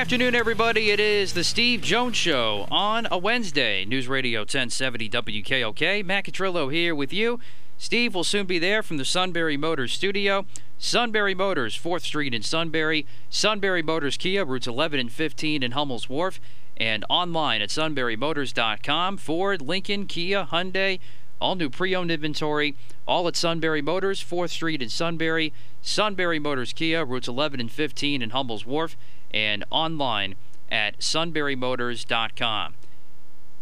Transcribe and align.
Afternoon, 0.00 0.34
everybody. 0.34 0.90
It 0.90 0.98
is 0.98 1.34
the 1.34 1.44
Steve 1.44 1.82
Jones 1.82 2.16
Show 2.16 2.66
on 2.70 3.06
a 3.10 3.18
Wednesday. 3.18 3.84
News 3.84 4.08
Radio 4.08 4.40
1070 4.40 5.10
WKOK. 5.10 6.06
Matt 6.06 6.24
Catrillo 6.24 6.72
here 6.72 6.94
with 6.94 7.12
you. 7.12 7.38
Steve 7.76 8.14
will 8.14 8.24
soon 8.24 8.46
be 8.46 8.58
there 8.58 8.82
from 8.82 8.96
the 8.96 9.04
Sunbury 9.04 9.58
Motors 9.58 9.92
studio. 9.92 10.46
Sunbury 10.78 11.34
Motors, 11.34 11.78
4th 11.78 12.00
Street 12.00 12.32
in 12.32 12.40
Sunbury. 12.40 13.04
Sunbury 13.28 13.82
Motors 13.82 14.16
Kia, 14.16 14.42
routes 14.42 14.66
11 14.66 14.98
and 14.98 15.12
15 15.12 15.62
in 15.62 15.72
Hummel's 15.72 16.08
Wharf. 16.08 16.40
And 16.78 17.04
online 17.10 17.60
at 17.60 17.68
sunburymotors.com. 17.68 19.18
Ford, 19.18 19.60
Lincoln, 19.60 20.06
Kia, 20.06 20.48
Hyundai, 20.50 20.98
all 21.42 21.56
new 21.56 21.68
pre 21.68 21.94
owned 21.94 22.10
inventory. 22.10 22.74
All 23.06 23.28
at 23.28 23.36
Sunbury 23.36 23.82
Motors, 23.82 24.24
4th 24.24 24.48
Street 24.48 24.80
in 24.80 24.88
Sunbury. 24.88 25.52
Sunbury 25.82 26.38
Motors 26.38 26.72
Kia, 26.72 27.04
routes 27.04 27.28
11 27.28 27.60
and 27.60 27.70
15 27.70 28.22
in 28.22 28.30
Hummel's 28.30 28.64
Wharf 28.64 28.96
and 29.32 29.64
online 29.70 30.34
at 30.70 30.98
sunburymotors.com. 30.98 32.74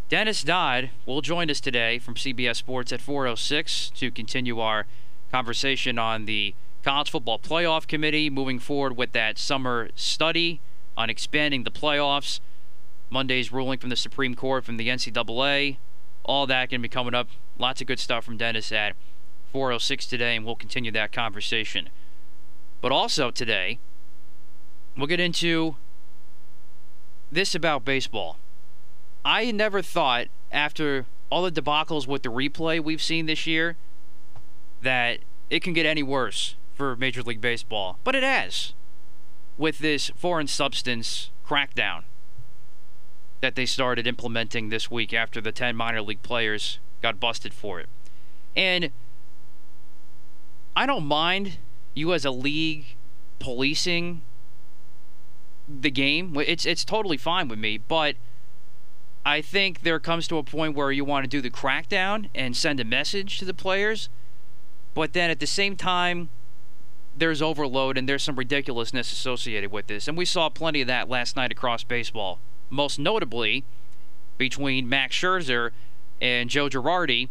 Dennis 0.09 0.43
Dodd 0.43 0.91
will 1.05 1.21
join 1.21 1.51
us 1.51 1.61
today 1.61 1.99
from 1.99 2.15
CBS 2.15 2.57
Sports 2.57 2.93
at 2.93 3.01
4:06 3.01 3.91
to 3.91 4.11
continue 4.11 4.59
our 4.59 4.87
conversation 5.31 5.99
on 5.99 6.25
the 6.25 6.55
college 6.83 7.11
football 7.11 7.39
playoff 7.39 7.87
committee 7.87 8.31
moving 8.31 8.59
forward 8.59 8.97
with 8.97 9.13
that 9.13 9.37
summer 9.37 9.91
study 9.95 10.61
on 10.97 11.11
expanding 11.11 11.65
the 11.65 11.71
playoffs. 11.71 12.41
Monday's 13.11 13.53
ruling 13.53 13.79
from 13.79 13.91
the 13.91 13.97
Supreme 13.97 14.35
Court 14.35 14.65
from 14.65 14.79
the 14.79 14.89
NCAA. 14.89 15.77
All 16.25 16.47
that 16.47 16.71
to 16.71 16.79
be 16.79 16.89
coming 16.89 17.15
up. 17.15 17.29
Lots 17.59 17.81
of 17.81 17.87
good 17.87 17.99
stuff 17.99 18.25
from 18.25 18.37
Dennis 18.37 18.73
at 18.73 18.97
4:06 19.53 20.07
today, 20.07 20.37
and 20.37 20.45
we'll 20.47 20.57
continue 20.57 20.91
that 20.93 21.13
conversation. 21.13 21.91
But 22.81 22.93
also 22.93 23.31
today, 23.31 23.79
We'll 24.99 25.07
get 25.07 25.21
into 25.21 25.77
this 27.31 27.55
about 27.55 27.85
baseball. 27.85 28.37
I 29.25 29.53
never 29.53 29.81
thought, 29.81 30.27
after 30.51 31.07
all 31.31 31.43
the 31.43 31.53
debacles 31.53 32.09
with 32.09 32.25
the 32.25 32.31
replay 32.31 32.83
we've 32.83 33.01
seen 33.01 33.27
this 33.27 33.47
year, 33.47 33.77
that 34.83 35.21
it 35.51 35.63
can 35.63 35.73
get 35.73 35.87
any 35.87 36.03
worse 36.03 36.57
for 36.75 36.97
Major 36.97 37.23
League 37.23 37.41
Baseball. 37.41 37.99
But 38.03 38.17
it 38.17 38.25
has, 38.25 38.73
with 39.57 39.79
this 39.79 40.11
foreign 40.17 40.49
substance 40.49 41.31
crackdown 41.47 42.03
that 43.41 43.55
they 43.55 43.67
started 43.67 44.05
implementing 44.05 44.69
this 44.69 44.91
week 44.91 45.15
after 45.15 45.41
the 45.41 45.53
10 45.53 45.77
minor 45.77 46.03
league 46.03 46.23
players 46.25 46.81
got 47.03 47.21
busted 47.21 47.55
for 47.55 47.79
it. 47.79 47.89
And 48.57 48.91
I 50.75 50.87
don't 50.87 51.07
mind 51.07 51.59
you 51.95 52.13
as 52.13 52.25
a 52.25 52.33
league 52.33 52.97
policing 53.39 54.23
the 55.69 55.91
game. 55.91 56.37
It's 56.47 56.65
it's 56.65 56.85
totally 56.85 57.17
fine 57.17 57.49
with 57.49 57.59
me, 57.59 57.79
but 57.79 58.17
I 59.25 59.43
think 59.43 59.83
there 59.83 60.01
comes 60.01 60.27
to 60.29 60.39
a 60.39 60.43
point 60.43 60.75
where 60.75 60.91
you 60.91 61.05
want 61.05 61.25
to 61.25 61.29
do 61.29 61.41
the 61.41 61.51
crackdown 61.51 62.31
and 62.35 62.57
send 62.57 62.81
a 62.81 62.85
message 62.85 63.39
to 63.39 63.45
the 63.45 63.55
players, 63.55 64.09
but 64.95 65.13
then 65.13 65.31
at 65.31 65.41
the 65.41 65.47
same 65.47 65.77
time 65.77 66.31
there's 67.17 67.43
overload 67.43 67.99
and 67.99 68.09
there's 68.09 68.23
some 68.23 68.37
ridiculousness 68.37 69.13
associated 69.13 69.73
with 69.73 69.89
this. 69.89 70.09
And 70.09 70.17
we 70.17 70.25
saw 70.25 70.49
plenty 70.49 70.81
of 70.81 70.87
that 70.87 71.09
last 71.09 71.37
night 71.37 71.51
across 71.51 71.83
baseball. 71.83 72.39
Most 72.71 72.99
notably 72.99 73.65
between 74.37 74.89
Max 74.89 75.17
Scherzer 75.17 75.73
and 76.21 76.49
Joe 76.49 76.69
Girardi 76.69 77.29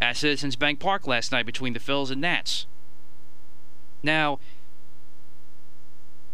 at 0.00 0.16
Citizens 0.16 0.56
Bank 0.56 0.80
Park 0.80 1.06
last 1.06 1.30
night 1.30 1.46
between 1.46 1.72
the 1.72 1.78
Phils 1.78 2.10
and 2.10 2.20
Nats. 2.20 2.66
Now, 4.02 4.40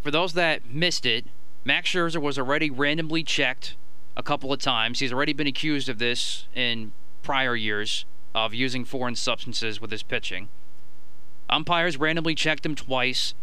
for 0.01 0.11
those 0.11 0.33
that 0.33 0.69
missed 0.73 1.05
it, 1.05 1.25
Max 1.63 1.89
Scherzer 1.89 2.21
was 2.21 2.39
already 2.39 2.69
randomly 2.69 3.23
checked 3.23 3.75
a 4.15 4.23
couple 4.23 4.51
of 4.51 4.59
times. 4.59 4.99
He's 4.99 5.13
already 5.13 5.33
been 5.33 5.47
accused 5.47 5.89
of 5.89 5.99
this 5.99 6.47
in 6.55 6.91
prior 7.23 7.55
years 7.55 8.05
of 8.33 8.53
using 8.53 8.85
foreign 8.85 9.15
substances 9.15 9.81
with 9.81 9.91
his 9.91 10.03
pitching. 10.03 10.49
Umpires 11.49 11.97
randomly 11.97 12.35
checked 12.35 12.65
him 12.65 12.75
twice. 12.75 13.33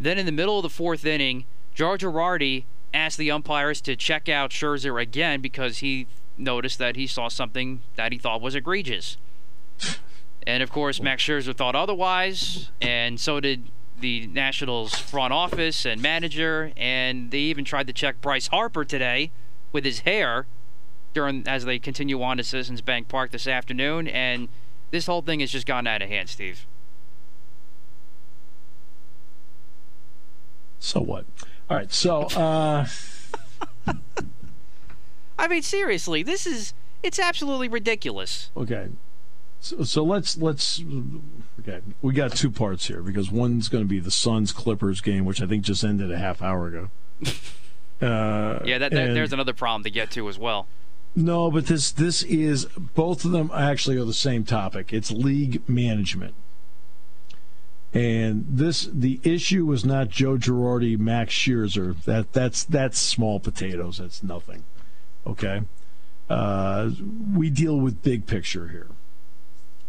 Then 0.00 0.18
in 0.18 0.26
the 0.26 0.32
middle 0.32 0.58
of 0.58 0.62
the 0.62 0.68
fourth 0.68 1.04
inning, 1.04 1.44
George 1.74 2.02
Girardi 2.02 2.64
asked 2.94 3.18
the 3.18 3.30
umpires 3.30 3.80
to 3.82 3.96
check 3.96 4.28
out 4.28 4.50
Scherzer 4.50 5.00
again 5.00 5.40
because 5.40 5.78
he 5.78 6.06
noticed 6.36 6.78
that 6.78 6.96
he 6.96 7.06
saw 7.06 7.28
something 7.28 7.82
that 7.96 8.12
he 8.12 8.18
thought 8.18 8.40
was 8.40 8.54
egregious. 8.54 9.16
And 10.46 10.62
of 10.62 10.70
course, 10.70 11.02
Max 11.02 11.22
Scherzer 11.22 11.54
thought 11.54 11.74
otherwise, 11.74 12.70
and 12.80 13.20
so 13.20 13.40
did 13.40 13.64
the 14.00 14.26
Nationals 14.28 14.94
front 14.94 15.32
office 15.32 15.84
and 15.84 16.00
manager, 16.00 16.72
and 16.76 17.30
they 17.30 17.38
even 17.38 17.64
tried 17.64 17.86
to 17.86 17.92
check 17.92 18.20
Bryce 18.20 18.48
Harper 18.48 18.84
today 18.84 19.30
with 19.72 19.84
his 19.84 20.00
hair 20.00 20.46
during 21.14 21.46
as 21.46 21.64
they 21.64 21.78
continue 21.78 22.22
on 22.22 22.36
to 22.36 22.44
Citizens 22.44 22.80
Bank 22.80 23.08
Park 23.08 23.30
this 23.30 23.46
afternoon, 23.46 24.08
and 24.08 24.48
this 24.90 25.06
whole 25.06 25.22
thing 25.22 25.40
has 25.40 25.50
just 25.50 25.66
gone 25.66 25.86
out 25.86 26.02
of 26.02 26.08
hand, 26.08 26.28
Steve. 26.28 26.66
So 30.78 31.00
what? 31.00 31.24
All 31.68 31.76
right, 31.76 31.92
so 31.92 32.22
uh 32.22 32.86
I 35.38 35.48
mean 35.48 35.62
seriously, 35.62 36.22
this 36.22 36.46
is 36.46 36.72
it's 37.02 37.18
absolutely 37.18 37.68
ridiculous. 37.68 38.50
Okay. 38.56 38.88
So, 39.60 39.82
so 39.82 40.04
let's 40.04 40.36
let's 40.36 40.82
okay. 41.60 41.80
We 42.00 42.12
got 42.12 42.32
two 42.32 42.50
parts 42.50 42.86
here 42.86 43.02
because 43.02 43.30
one's 43.30 43.68
going 43.68 43.84
to 43.84 43.88
be 43.88 43.98
the 43.98 44.10
Suns 44.10 44.52
Clippers 44.52 45.00
game, 45.00 45.24
which 45.24 45.42
I 45.42 45.46
think 45.46 45.64
just 45.64 45.82
ended 45.82 46.12
a 46.12 46.18
half 46.18 46.42
hour 46.42 46.66
ago. 46.66 46.90
Uh, 48.00 48.62
yeah, 48.64 48.78
that, 48.78 48.92
that 48.92 49.12
there's 49.12 49.32
another 49.32 49.52
problem 49.52 49.82
to 49.82 49.90
get 49.90 50.08
to 50.08 50.28
as 50.28 50.38
well. 50.38 50.68
No, 51.16 51.50
but 51.50 51.66
this 51.66 51.90
this 51.90 52.22
is 52.22 52.66
both 52.94 53.24
of 53.24 53.32
them 53.32 53.50
actually 53.52 53.96
are 53.96 54.04
the 54.04 54.14
same 54.14 54.44
topic. 54.44 54.92
It's 54.92 55.10
league 55.10 55.68
management. 55.68 56.34
And 57.92 58.46
this 58.48 58.88
the 58.92 59.20
issue 59.24 59.66
was 59.66 59.84
not 59.84 60.10
Joe 60.10 60.36
Girardi, 60.36 60.96
Max 60.96 61.34
Scherzer. 61.34 62.00
That 62.04 62.32
that's 62.32 62.62
that's 62.62 63.00
small 63.00 63.40
potatoes. 63.40 63.98
That's 63.98 64.22
nothing. 64.22 64.62
Okay. 65.26 65.62
Uh, 66.30 66.90
we 67.34 67.50
deal 67.50 67.80
with 67.80 68.00
big 68.04 68.26
picture 68.26 68.68
here 68.68 68.86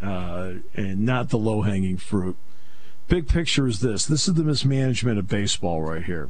uh, 0.01 0.53
and 0.75 0.99
not 0.99 1.29
the 1.29 1.37
low 1.37 1.61
hanging 1.61 1.97
fruit. 1.97 2.37
Big 3.07 3.27
picture 3.27 3.67
is 3.67 3.79
this 3.79 4.05
this 4.05 4.27
is 4.27 4.35
the 4.35 4.43
mismanagement 4.43 5.17
of 5.17 5.27
baseball 5.27 5.81
right 5.81 6.03
here. 6.03 6.29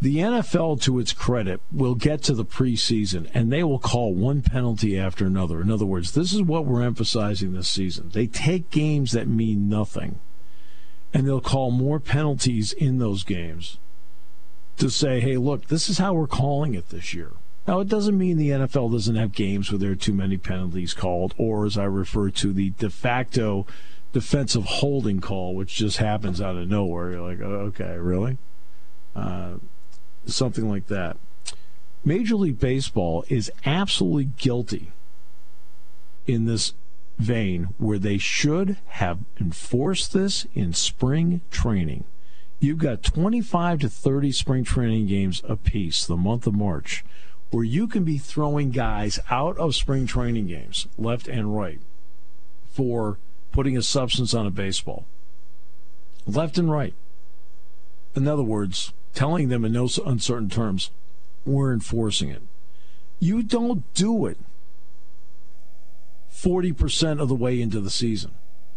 The 0.00 0.18
NFL, 0.18 0.80
to 0.82 1.00
its 1.00 1.12
credit, 1.12 1.60
will 1.72 1.96
get 1.96 2.22
to 2.24 2.34
the 2.34 2.44
preseason 2.44 3.28
and 3.34 3.52
they 3.52 3.64
will 3.64 3.80
call 3.80 4.14
one 4.14 4.42
penalty 4.42 4.98
after 4.98 5.26
another. 5.26 5.60
In 5.60 5.72
other 5.72 5.84
words, 5.84 6.12
this 6.12 6.32
is 6.32 6.42
what 6.42 6.64
we're 6.64 6.84
emphasizing 6.84 7.52
this 7.52 7.68
season. 7.68 8.10
They 8.10 8.28
take 8.28 8.70
games 8.70 9.10
that 9.12 9.26
mean 9.26 9.68
nothing 9.68 10.20
and 11.12 11.26
they'll 11.26 11.40
call 11.40 11.72
more 11.72 11.98
penalties 11.98 12.72
in 12.72 12.98
those 12.98 13.24
games 13.24 13.78
to 14.76 14.88
say, 14.88 15.20
hey, 15.20 15.36
look, 15.36 15.66
this 15.66 15.88
is 15.88 15.98
how 15.98 16.14
we're 16.14 16.28
calling 16.28 16.74
it 16.74 16.90
this 16.90 17.12
year. 17.12 17.32
Now, 17.68 17.80
it 17.80 17.88
doesn't 17.88 18.16
mean 18.16 18.38
the 18.38 18.48
NFL 18.48 18.92
doesn't 18.92 19.16
have 19.16 19.32
games 19.32 19.70
where 19.70 19.78
there 19.78 19.90
are 19.90 19.94
too 19.94 20.14
many 20.14 20.38
penalties 20.38 20.94
called, 20.94 21.34
or 21.36 21.66
as 21.66 21.76
I 21.76 21.84
refer 21.84 22.30
to, 22.30 22.54
the 22.54 22.70
de 22.70 22.88
facto 22.88 23.66
defensive 24.14 24.64
holding 24.64 25.20
call, 25.20 25.54
which 25.54 25.74
just 25.74 25.98
happens 25.98 26.40
out 26.40 26.56
of 26.56 26.66
nowhere. 26.66 27.10
You're 27.10 27.28
like, 27.28 27.40
oh, 27.42 27.66
okay, 27.66 27.98
really? 27.98 28.38
Uh, 29.14 29.56
something 30.24 30.66
like 30.66 30.86
that. 30.86 31.18
Major 32.06 32.36
League 32.36 32.58
Baseball 32.58 33.26
is 33.28 33.52
absolutely 33.66 34.30
guilty 34.38 34.90
in 36.26 36.46
this 36.46 36.72
vein 37.18 37.64
where 37.76 37.98
they 37.98 38.16
should 38.16 38.78
have 38.86 39.18
enforced 39.38 40.14
this 40.14 40.46
in 40.54 40.72
spring 40.72 41.42
training. 41.50 42.04
You've 42.60 42.78
got 42.78 43.02
25 43.02 43.80
to 43.80 43.90
30 43.90 44.32
spring 44.32 44.64
training 44.64 45.06
games 45.08 45.42
apiece 45.46 46.06
the 46.06 46.16
month 46.16 46.46
of 46.46 46.54
March 46.54 47.04
where 47.50 47.64
you 47.64 47.86
can 47.86 48.04
be 48.04 48.18
throwing 48.18 48.70
guys 48.70 49.18
out 49.30 49.56
of 49.58 49.74
spring 49.74 50.06
training 50.06 50.46
games 50.46 50.86
left 50.98 51.28
and 51.28 51.56
right 51.56 51.80
for 52.70 53.18
putting 53.52 53.76
a 53.76 53.82
substance 53.82 54.34
on 54.34 54.46
a 54.46 54.50
baseball. 54.50 55.06
Left 56.26 56.58
and 56.58 56.70
right. 56.70 56.94
In 58.14 58.28
other 58.28 58.42
words, 58.42 58.92
telling 59.14 59.48
them 59.48 59.64
in 59.64 59.72
no 59.72 59.88
uncertain 60.04 60.50
terms, 60.50 60.90
we're 61.46 61.72
enforcing 61.72 62.28
it. 62.28 62.42
You 63.18 63.42
don't 63.42 63.82
do 63.94 64.26
it 64.26 64.38
40% 66.32 67.20
of 67.20 67.28
the 67.28 67.34
way 67.34 67.60
into 67.60 67.80
the 67.80 67.90
season. 67.90 68.32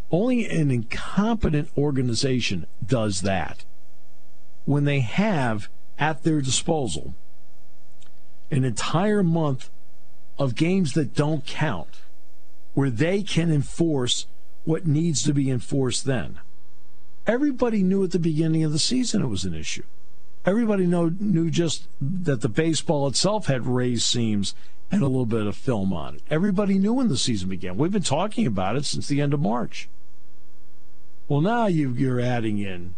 Only 0.09 0.47
an 0.47 0.71
incompetent 0.71 1.69
organization 1.77 2.65
does 2.85 3.21
that. 3.21 3.65
When 4.65 4.85
they 4.85 5.01
have 5.01 5.69
at 5.99 6.23
their 6.23 6.41
disposal 6.41 7.13
an 8.51 8.65
entire 8.65 9.23
month 9.23 9.69
of 10.37 10.55
games 10.55 10.93
that 10.93 11.15
don't 11.15 11.45
count, 11.45 12.01
where 12.73 12.89
they 12.89 13.23
can 13.23 13.51
enforce 13.51 14.27
what 14.65 14.85
needs 14.85 15.23
to 15.23 15.33
be 15.33 15.49
enforced 15.49 16.05
then. 16.05 16.39
Everybody 17.25 17.81
knew 17.83 18.03
at 18.03 18.11
the 18.11 18.19
beginning 18.19 18.63
of 18.63 18.71
the 18.71 18.79
season 18.79 19.21
it 19.21 19.27
was 19.27 19.45
an 19.45 19.53
issue. 19.53 19.83
Everybody 20.45 20.87
know, 20.87 21.11
knew 21.19 21.49
just 21.49 21.87
that 22.01 22.41
the 22.41 22.49
baseball 22.49 23.07
itself 23.07 23.45
had 23.45 23.67
raised 23.67 24.03
seams 24.03 24.55
and 24.91 25.01
a 25.01 25.07
little 25.07 25.25
bit 25.25 25.45
of 25.45 25.55
film 25.55 25.93
on 25.93 26.15
it. 26.15 26.21
Everybody 26.29 26.77
knew 26.77 26.93
when 26.93 27.07
the 27.07 27.17
season 27.17 27.47
began. 27.47 27.77
We've 27.77 27.91
been 27.91 28.01
talking 28.01 28.45
about 28.47 28.75
it 28.75 28.85
since 28.85 29.07
the 29.07 29.21
end 29.21 29.33
of 29.33 29.39
March. 29.39 29.87
Well, 31.27 31.41
now 31.41 31.67
you, 31.67 32.11
are 32.11 32.19
adding 32.19 32.57
in 32.57 32.95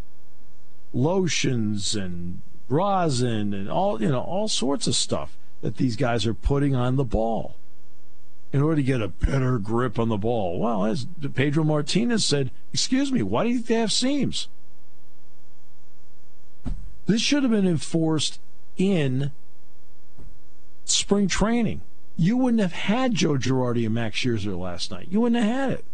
lotions 0.93 1.95
and 1.95 2.41
rosin 2.69 3.53
and 3.53 3.69
all 3.69 4.01
you 4.01 4.07
know 4.09 4.21
all 4.21 4.47
sorts 4.47 4.87
of 4.87 4.95
stuff 4.95 5.37
that 5.63 5.77
these 5.77 5.95
guys 5.95 6.27
are 6.27 6.33
putting 6.33 6.75
on 6.75 6.97
the 6.97 7.05
ball 7.05 7.55
in 8.51 8.61
order 8.61 8.75
to 8.75 8.83
get 8.83 9.01
a 9.01 9.07
better 9.07 9.57
grip 9.57 9.97
on 9.97 10.09
the 10.09 10.17
ball. 10.17 10.59
Well, 10.59 10.85
as 10.85 11.07
Pedro 11.33 11.63
Martinez 11.63 12.25
said, 12.25 12.51
excuse 12.73 13.11
me, 13.11 13.23
why 13.23 13.45
do 13.45 13.49
you 13.49 13.63
have 13.75 13.91
seams? 13.91 14.49
This 17.05 17.21
should 17.21 17.43
have 17.43 17.51
been 17.51 17.67
enforced 17.67 18.39
in 18.77 19.31
spring 20.83 21.27
training. 21.27 21.81
You 22.17 22.37
wouldn't 22.37 22.61
have 22.61 22.73
had 22.73 23.13
Joe 23.15 23.37
Girardi 23.37 23.85
and 23.85 23.95
Max 23.95 24.17
Scherzer 24.17 24.59
last 24.59 24.91
night. 24.91 25.07
You 25.09 25.21
wouldn't 25.21 25.43
have 25.43 25.55
had 25.55 25.71
it. 25.71 25.85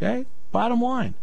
Okay? 0.00 0.26
Bottom 0.52 0.80
line. 0.80 1.14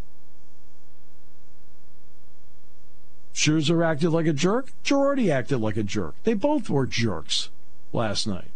Scherzer 3.36 3.86
acted 3.86 4.12
like 4.12 4.26
a 4.26 4.34
jerk. 4.34 4.72
Girardi 4.86 5.30
acted 5.30 5.60
like 5.60 5.76
a 5.76 5.84
jerk. 5.84 6.16
They 6.24 6.34
both 6.34 6.70
were 6.70 6.86
jerks 6.88 7.50
last 7.92 8.26
night. 8.26 8.50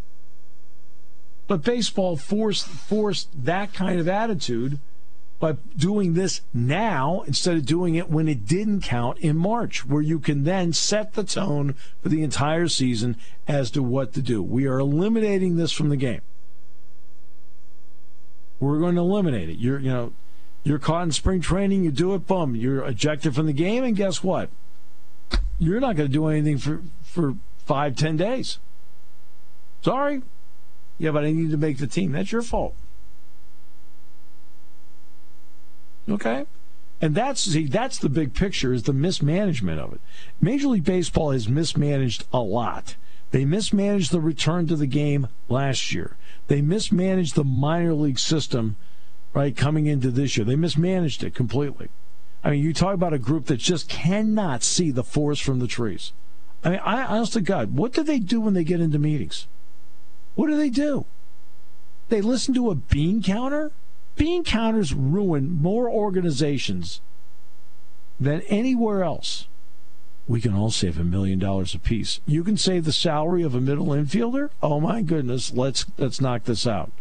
But 1.48 1.64
baseball 1.64 2.16
forced 2.16 2.66
forced 2.66 3.28
that 3.44 3.74
kind 3.74 4.00
of 4.00 4.08
attitude 4.08 4.80
by 5.40 5.58
doing 5.76 6.14
this 6.14 6.42
now 6.54 7.24
instead 7.28 7.58
of 7.58 7.66
doing 7.66 7.96
it 7.96 8.10
when 8.10 8.28
it 8.28 8.46
didn't 8.46 8.82
count 8.82 9.18
in 9.20 9.36
March, 9.36 9.86
where 9.86 10.02
you 10.02 10.20
can 10.20 10.44
then 10.44 10.72
set 10.72 11.14
the 11.14 11.24
tone 11.24 11.76
for 12.02 12.10
the 12.10 12.24
entire 12.24 12.68
season 12.68 13.18
as 13.48 13.72
to 13.72 13.84
what 13.84 14.14
to 14.14 14.22
do. 14.22 14.42
We 14.42 14.66
are 14.66 14.80
eliminating 14.80 15.58
this 15.58 15.72
from 15.72 15.90
the 15.90 15.98
game. 15.98 16.22
We're 18.60 18.80
going 18.80 18.96
to 18.96 19.02
eliminate 19.02 19.50
it. 19.50 19.58
You're, 19.58 19.80
you 19.80 19.90
know, 19.90 20.14
you're 20.64 20.80
caught 20.80 21.04
in 21.04 21.12
spring 21.12 21.42
training, 21.42 21.84
you 21.84 21.92
do 21.92 22.14
it, 22.14 22.28
boom, 22.28 22.56
you're 22.56 22.86
ejected 22.86 23.34
from 23.34 23.46
the 23.46 23.54
game, 23.54 23.84
and 23.84 23.96
guess 23.96 24.22
what? 24.22 24.50
You're 25.58 25.80
not 25.80 25.96
going 25.96 26.10
to 26.10 26.14
do 26.14 26.28
anything 26.28 26.58
for 26.58 26.82
for 27.04 27.36
five, 27.66 27.96
ten 27.96 28.18
days. 28.18 28.60
Sorry, 29.82 30.22
yeah, 30.98 31.12
but 31.12 31.24
I 31.24 31.32
need 31.32 31.52
to 31.52 31.58
make 31.58 31.78
the 31.78 31.88
team. 31.88 32.12
That's 32.12 32.32
your 32.32 32.42
fault. 32.42 32.76
Okay? 36.10 36.46
And 37.02 37.16
that's 37.16 37.42
see, 37.42 37.68
that's 37.68 37.98
the 37.98 38.10
big 38.10 38.34
picture 38.34 38.74
is 38.74 38.84
the 38.84 38.94
mismanagement 38.94 39.80
of 39.80 39.94
it. 39.94 40.02
Major 40.42 40.68
League 40.68 40.84
Baseball 40.84 41.32
has 41.32 41.48
mismanaged 41.48 42.26
a 42.34 42.40
lot. 42.40 42.96
They 43.32 43.46
mismanaged 43.46 44.12
the 44.12 44.20
return 44.20 44.68
to 44.68 44.76
the 44.76 44.88
game 44.88 45.28
last 45.48 45.94
year. 45.94 46.18
They 46.48 46.62
mismanaged 46.62 47.36
the 47.36 47.44
minor 47.44 47.94
league 47.94 48.20
system, 48.20 48.76
right, 49.34 49.56
coming 49.56 49.86
into 49.86 50.10
this 50.10 50.36
year. 50.36 50.46
They 50.46 50.56
mismanaged 50.56 51.24
it 51.24 51.36
completely. 51.36 51.90
I 52.44 52.52
mean, 52.52 52.64
you 52.64 52.74
talk 52.74 52.94
about 52.94 53.14
a 53.14 53.20
group 53.20 53.46
that 53.46 53.58
just 53.58 53.90
cannot 53.90 54.64
see 54.64 54.92
the 54.92 55.04
forest 55.04 55.44
from 55.44 55.60
the 55.60 55.68
trees. 55.68 56.14
I 56.64 56.70
mean, 56.70 56.80
I 56.80 57.04
honest 57.04 57.34
to 57.34 57.42
God, 57.42 57.76
what 57.76 57.94
do 57.94 58.04
they 58.04 58.20
do 58.20 58.42
when 58.42 58.54
they 58.54 58.64
get 58.64 58.82
into 58.82 59.00
meetings? 59.00 59.48
What 60.36 60.48
do 60.48 60.56
they 60.56 60.70
do? 60.70 61.06
They 62.10 62.22
listen 62.22 62.54
to 62.56 62.70
a 62.70 62.76
bean 62.76 63.22
counter? 63.22 63.72
Bean 64.16 64.44
counters 64.44 64.94
ruin 64.94 65.52
more 65.62 65.90
organizations 65.90 67.02
than 68.20 68.42
anywhere 68.42 69.04
else. 69.04 69.48
We 70.28 70.42
can 70.42 70.54
all 70.54 70.72
save 70.72 71.00
a 71.00 71.04
million 71.04 71.40
dollars 71.40 71.74
apiece. 71.74 72.20
You 72.26 72.44
can 72.44 72.58
save 72.58 72.86
the 72.86 72.92
salary 72.92 73.44
of 73.44 73.56
a 73.56 73.62
middle 73.62 73.88
infielder? 73.88 74.50
Oh 74.62 74.80
my 74.80 75.02
goodness, 75.02 75.54
let's 75.54 75.86
let's 75.98 76.22
knock 76.22 76.44
this 76.44 76.68
out. 76.68 76.92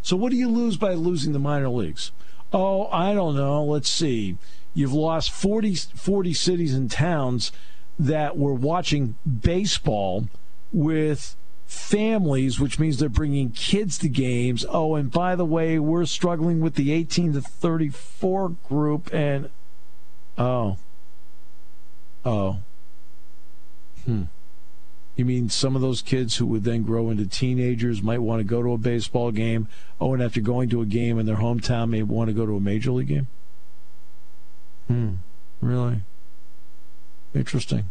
So 0.00 0.16
what 0.16 0.30
do 0.30 0.36
you 0.36 0.48
lose 0.48 0.76
by 0.76 0.94
losing 0.94 1.32
the 1.32 1.38
minor 1.38 1.68
leagues? 1.68 2.12
Oh, 2.52 2.86
I 2.86 3.12
don't 3.12 3.36
know. 3.36 3.62
Let's 3.64 3.90
see. 3.90 4.38
You've 4.74 4.92
lost 4.92 5.30
40, 5.30 5.74
40 5.74 6.32
cities 6.32 6.74
and 6.74 6.90
towns 6.90 7.52
that 7.98 8.36
were 8.36 8.54
watching 8.54 9.16
baseball 9.26 10.28
with 10.72 11.36
families, 11.66 12.58
which 12.58 12.78
means 12.78 12.98
they're 12.98 13.08
bringing 13.08 13.50
kids 13.50 13.98
to 13.98 14.08
games. 14.08 14.64
Oh, 14.68 14.94
and 14.94 15.10
by 15.10 15.36
the 15.36 15.44
way, 15.44 15.78
we're 15.78 16.06
struggling 16.06 16.60
with 16.60 16.74
the 16.74 16.92
18 16.92 17.34
to 17.34 17.40
34 17.40 18.50
group, 18.68 19.12
and 19.12 19.50
oh, 20.36 20.76
oh, 22.24 22.58
hmm. 24.04 24.24
You 25.16 25.24
mean 25.24 25.48
some 25.48 25.74
of 25.74 25.82
those 25.82 26.00
kids 26.00 26.36
who 26.36 26.46
would 26.46 26.62
then 26.62 26.84
grow 26.84 27.10
into 27.10 27.26
teenagers 27.26 28.04
might 28.04 28.22
want 28.22 28.38
to 28.38 28.44
go 28.44 28.62
to 28.62 28.72
a 28.72 28.78
baseball 28.78 29.32
game? 29.32 29.66
Oh, 30.00 30.14
and 30.14 30.22
after 30.22 30.40
going 30.40 30.68
to 30.70 30.80
a 30.80 30.86
game 30.86 31.18
in 31.18 31.26
their 31.26 31.38
hometown, 31.38 31.90
may 31.90 32.04
want 32.04 32.28
to 32.28 32.34
go 32.34 32.46
to 32.46 32.56
a 32.56 32.60
major 32.60 32.92
league 32.92 33.08
game? 33.08 33.26
Hmm. 34.88 35.14
Really? 35.60 36.02
Interesting. 37.34 37.84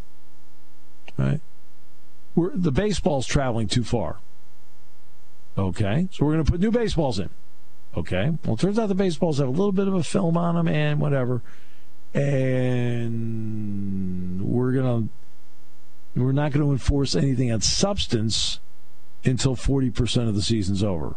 Right? 1.18 1.42
we're, 2.38 2.56
the 2.56 2.72
baseball's 2.72 3.26
traveling 3.26 3.68
too 3.68 3.84
far. 3.84 4.18
Okay, 5.58 6.08
so 6.12 6.24
we're 6.24 6.34
going 6.34 6.46
to 6.46 6.52
put 6.52 6.62
new 6.62 6.72
baseballs 6.72 7.20
in. 7.20 7.32
Okay, 7.98 8.38
well, 8.46 8.54
it 8.54 8.60
turns 8.60 8.78
out 8.78 8.88
the 8.88 8.96
baseballs 8.96 9.40
have 9.40 9.48
a 9.48 9.52
little 9.52 9.72
bit 9.72 9.88
of 9.88 9.96
a 9.96 10.04
film 10.04 10.38
on 10.38 10.54
them 10.54 10.68
and 10.68 11.02
whatever, 11.02 11.42
and 12.14 14.40
we're 14.40 14.74
gonna 14.74 15.08
we're 16.16 16.32
not 16.32 16.52
going 16.52 16.64
to 16.64 16.72
enforce 16.72 17.16
anything 17.16 17.52
on 17.52 17.62
substance 17.62 18.60
until 19.26 19.56
forty 19.56 19.90
percent 19.90 20.30
of 20.30 20.36
the 20.36 20.44
season's 20.44 20.84
over. 20.84 21.16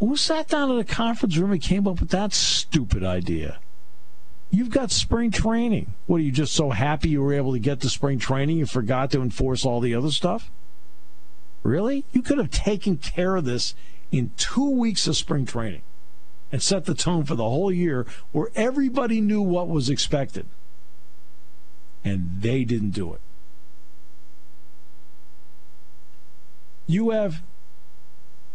Who 0.00 0.16
sat 0.16 0.48
down 0.48 0.70
in 0.70 0.78
a 0.78 0.84
conference 0.84 1.36
room 1.36 1.52
and 1.52 1.60
came 1.60 1.86
up 1.86 2.00
with 2.00 2.08
that 2.08 2.32
stupid 2.32 3.04
idea? 3.04 3.60
You've 4.50 4.70
got 4.70 4.90
spring 4.90 5.30
training. 5.30 5.92
What 6.06 6.16
are 6.16 6.24
you 6.24 6.32
just 6.32 6.54
so 6.54 6.70
happy 6.70 7.10
you 7.10 7.22
were 7.22 7.34
able 7.34 7.52
to 7.52 7.58
get 7.58 7.80
to 7.80 7.90
spring 7.90 8.18
training 8.18 8.56
you 8.56 8.66
forgot 8.66 9.10
to 9.12 9.20
enforce 9.20 9.64
all 9.64 9.78
the 9.80 9.94
other 9.94 10.10
stuff? 10.10 10.50
Really? 11.62 12.04
You 12.12 12.22
could 12.22 12.38
have 12.38 12.50
taken 12.50 12.96
care 12.96 13.36
of 13.36 13.44
this 13.44 13.74
in 14.10 14.32
two 14.38 14.70
weeks 14.70 15.06
of 15.06 15.16
spring 15.16 15.44
training 15.44 15.82
and 16.50 16.62
set 16.62 16.86
the 16.86 16.94
tone 16.94 17.24
for 17.24 17.34
the 17.34 17.48
whole 17.48 17.70
year 17.70 18.06
where 18.32 18.48
everybody 18.56 19.20
knew 19.20 19.42
what 19.42 19.68
was 19.68 19.90
expected. 19.90 20.46
And 22.02 22.40
they 22.40 22.64
didn't 22.64 22.90
do 22.90 23.12
it. 23.12 23.20
You 26.86 27.10
have 27.10 27.42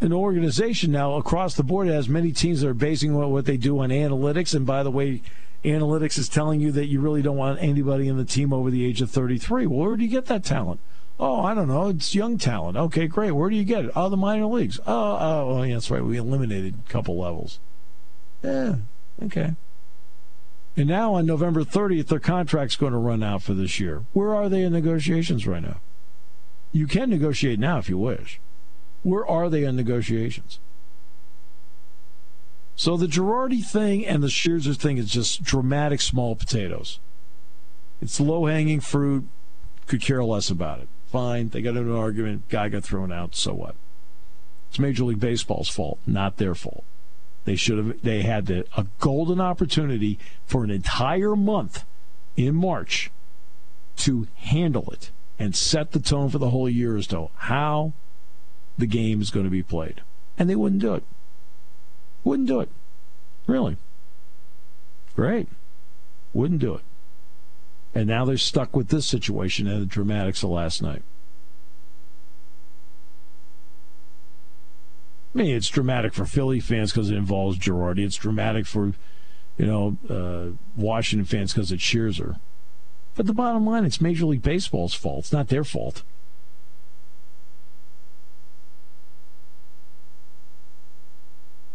an 0.01 0.13
organization 0.13 0.91
now 0.91 1.15
across 1.15 1.55
the 1.55 1.63
board 1.63 1.87
has 1.87 2.09
many 2.09 2.31
teams 2.31 2.61
that 2.61 2.67
are 2.67 2.73
basing 2.73 3.15
what 3.15 3.45
they 3.45 3.57
do 3.57 3.79
on 3.79 3.89
analytics. 3.89 4.53
And 4.53 4.65
by 4.65 4.83
the 4.83 4.91
way, 4.91 5.21
analytics 5.63 6.17
is 6.17 6.29
telling 6.29 6.59
you 6.59 6.71
that 6.73 6.87
you 6.87 6.99
really 6.99 7.21
don't 7.21 7.37
want 7.37 7.61
anybody 7.61 8.07
in 8.07 8.17
the 8.17 8.25
team 8.25 8.53
over 8.53 8.69
the 8.69 8.85
age 8.85 9.01
of 9.01 9.09
33. 9.09 9.67
Well, 9.67 9.87
where 9.87 9.97
do 9.97 10.03
you 10.03 10.09
get 10.09 10.25
that 10.25 10.43
talent? 10.43 10.79
Oh, 11.17 11.41
I 11.41 11.53
don't 11.53 11.69
know. 11.69 11.87
It's 11.87 12.13
young 12.13 12.37
talent. 12.37 12.75
Okay, 12.77 13.07
great. 13.07 13.31
Where 13.31 13.49
do 13.49 13.55
you 13.55 13.63
get 13.63 13.85
it? 13.85 13.91
Oh, 13.95 14.09
the 14.09 14.17
minor 14.17 14.47
leagues. 14.47 14.79
Oh, 14.85 15.17
oh, 15.19 15.55
well, 15.55 15.65
yeah, 15.65 15.75
that's 15.75 15.89
right. 15.89 16.03
We 16.03 16.17
eliminated 16.17 16.75
a 16.85 16.91
couple 16.91 17.17
levels. 17.17 17.59
Yeah, 18.43 18.75
okay. 19.23 19.55
And 20.75 20.89
now 20.89 21.13
on 21.13 21.25
November 21.25 21.63
30th, 21.63 22.07
their 22.07 22.19
contract's 22.19 22.75
going 22.75 22.91
to 22.91 22.99
run 22.99 23.23
out 23.23 23.41
for 23.41 23.53
this 23.53 23.79
year. 23.79 24.03
Where 24.11 24.35
are 24.35 24.49
they 24.49 24.61
in 24.61 24.73
negotiations 24.73 25.47
right 25.47 25.63
now? 25.63 25.77
You 26.73 26.85
can 26.85 27.09
negotiate 27.09 27.59
now 27.59 27.77
if 27.77 27.87
you 27.87 27.97
wish. 27.97 28.41
Where 29.05 29.27
are 29.27 29.51
they 29.51 29.65
in 29.65 29.75
negotiations? 29.75 30.57
So 32.75 32.97
the 32.97 33.05
Girardi 33.05 33.63
thing 33.63 34.03
and 34.03 34.23
the 34.23 34.29
Scherzer 34.29 34.75
thing 34.75 34.97
is 34.97 35.11
just 35.11 35.43
dramatic 35.43 36.01
small 36.01 36.35
potatoes. 36.35 36.99
It's 38.01 38.19
low 38.19 38.47
hanging 38.47 38.79
fruit. 38.79 39.27
Could 39.85 40.01
care 40.01 40.23
less 40.23 40.49
about 40.49 40.79
it. 40.79 40.87
Fine. 41.11 41.49
They 41.49 41.61
got 41.61 41.77
into 41.77 41.93
an 41.93 41.99
argument. 41.99 42.49
Guy 42.49 42.67
got 42.69 42.83
thrown 42.83 43.11
out. 43.11 43.35
So 43.35 43.53
what? 43.53 43.75
It's 44.69 44.79
Major 44.79 45.03
League 45.03 45.19
Baseball's 45.19 45.69
fault, 45.69 45.99
not 46.07 46.37
their 46.37 46.55
fault. 46.55 46.83
They 47.43 47.55
should 47.55 47.77
have. 47.77 48.01
They 48.01 48.23
had 48.23 48.47
the, 48.47 48.65
a 48.75 48.87
golden 48.99 49.39
opportunity 49.39 50.17
for 50.47 50.63
an 50.63 50.71
entire 50.71 51.35
month 51.35 51.85
in 52.35 52.55
March 52.55 53.11
to 53.97 54.27
handle 54.37 54.89
it 54.89 55.11
and 55.37 55.55
set 55.55 55.91
the 55.91 55.99
tone 55.99 56.31
for 56.31 56.39
the 56.39 56.49
whole 56.49 56.67
year 56.67 56.97
as 56.97 57.05
to 57.07 57.29
how 57.35 57.93
the 58.77 58.85
game 58.85 59.21
is 59.21 59.31
going 59.31 59.45
to 59.45 59.51
be 59.51 59.63
played, 59.63 60.01
and 60.37 60.49
they 60.49 60.55
wouldn't 60.55 60.81
do 60.81 60.93
it. 60.93 61.03
Wouldn't 62.23 62.47
do 62.47 62.59
it. 62.59 62.69
Really. 63.47 63.77
Great. 65.15 65.47
Wouldn't 66.33 66.59
do 66.59 66.75
it. 66.75 66.81
And 67.93 68.07
now 68.07 68.25
they're 68.25 68.37
stuck 68.37 68.75
with 68.75 68.89
this 68.89 69.05
situation 69.05 69.67
and 69.67 69.81
the 69.81 69.85
dramatics 69.85 70.43
of 70.43 70.49
last 70.49 70.81
night. 70.81 71.03
I 75.33 75.37
mean, 75.37 75.55
it's 75.55 75.69
dramatic 75.69 76.13
for 76.13 76.25
Philly 76.25 76.59
fans 76.59 76.91
because 76.91 77.09
it 77.09 77.17
involves 77.17 77.59
Girardi. 77.59 78.05
It's 78.05 78.15
dramatic 78.15 78.65
for, 78.65 78.93
you 79.57 79.65
know, 79.65 79.97
uh, 80.09 80.57
Washington 80.75 81.25
fans 81.25 81.53
because 81.53 81.71
it's 81.71 81.91
her. 81.91 82.37
But 83.15 83.27
the 83.27 83.33
bottom 83.33 83.65
line, 83.65 83.85
it's 83.85 84.01
Major 84.01 84.25
League 84.25 84.41
Baseball's 84.41 84.93
fault. 84.93 85.19
It's 85.19 85.33
not 85.33 85.47
their 85.47 85.63
fault. 85.63 86.03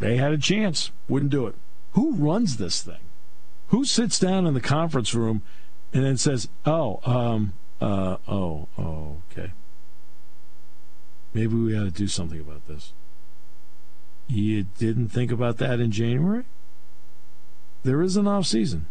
They 0.00 0.16
had 0.16 0.32
a 0.32 0.38
chance, 0.38 0.90
wouldn't 1.08 1.30
do 1.30 1.46
it. 1.46 1.54
Who 1.92 2.12
runs 2.12 2.56
this 2.56 2.82
thing? 2.82 3.00
Who 3.68 3.84
sits 3.84 4.18
down 4.18 4.46
in 4.46 4.54
the 4.54 4.60
conference 4.60 5.14
room 5.14 5.42
and 5.92 6.04
then 6.04 6.16
says, 6.16 6.48
"Oh, 6.64 7.00
um, 7.04 7.52
uh, 7.80 8.16
oh, 8.26 8.66
oh, 8.76 9.18
okay. 9.30 9.52
Maybe 11.32 11.54
we 11.54 11.78
ought 11.78 11.84
to 11.84 11.90
do 11.90 12.08
something 12.08 12.40
about 12.40 12.66
this." 12.66 12.92
You 14.26 14.64
didn't 14.78 15.08
think 15.08 15.30
about 15.30 15.58
that 15.58 15.80
in 15.80 15.90
January? 15.90 16.44
There 17.82 18.00
is 18.00 18.16
an 18.16 18.26
off 18.26 18.46
season. 18.46 18.86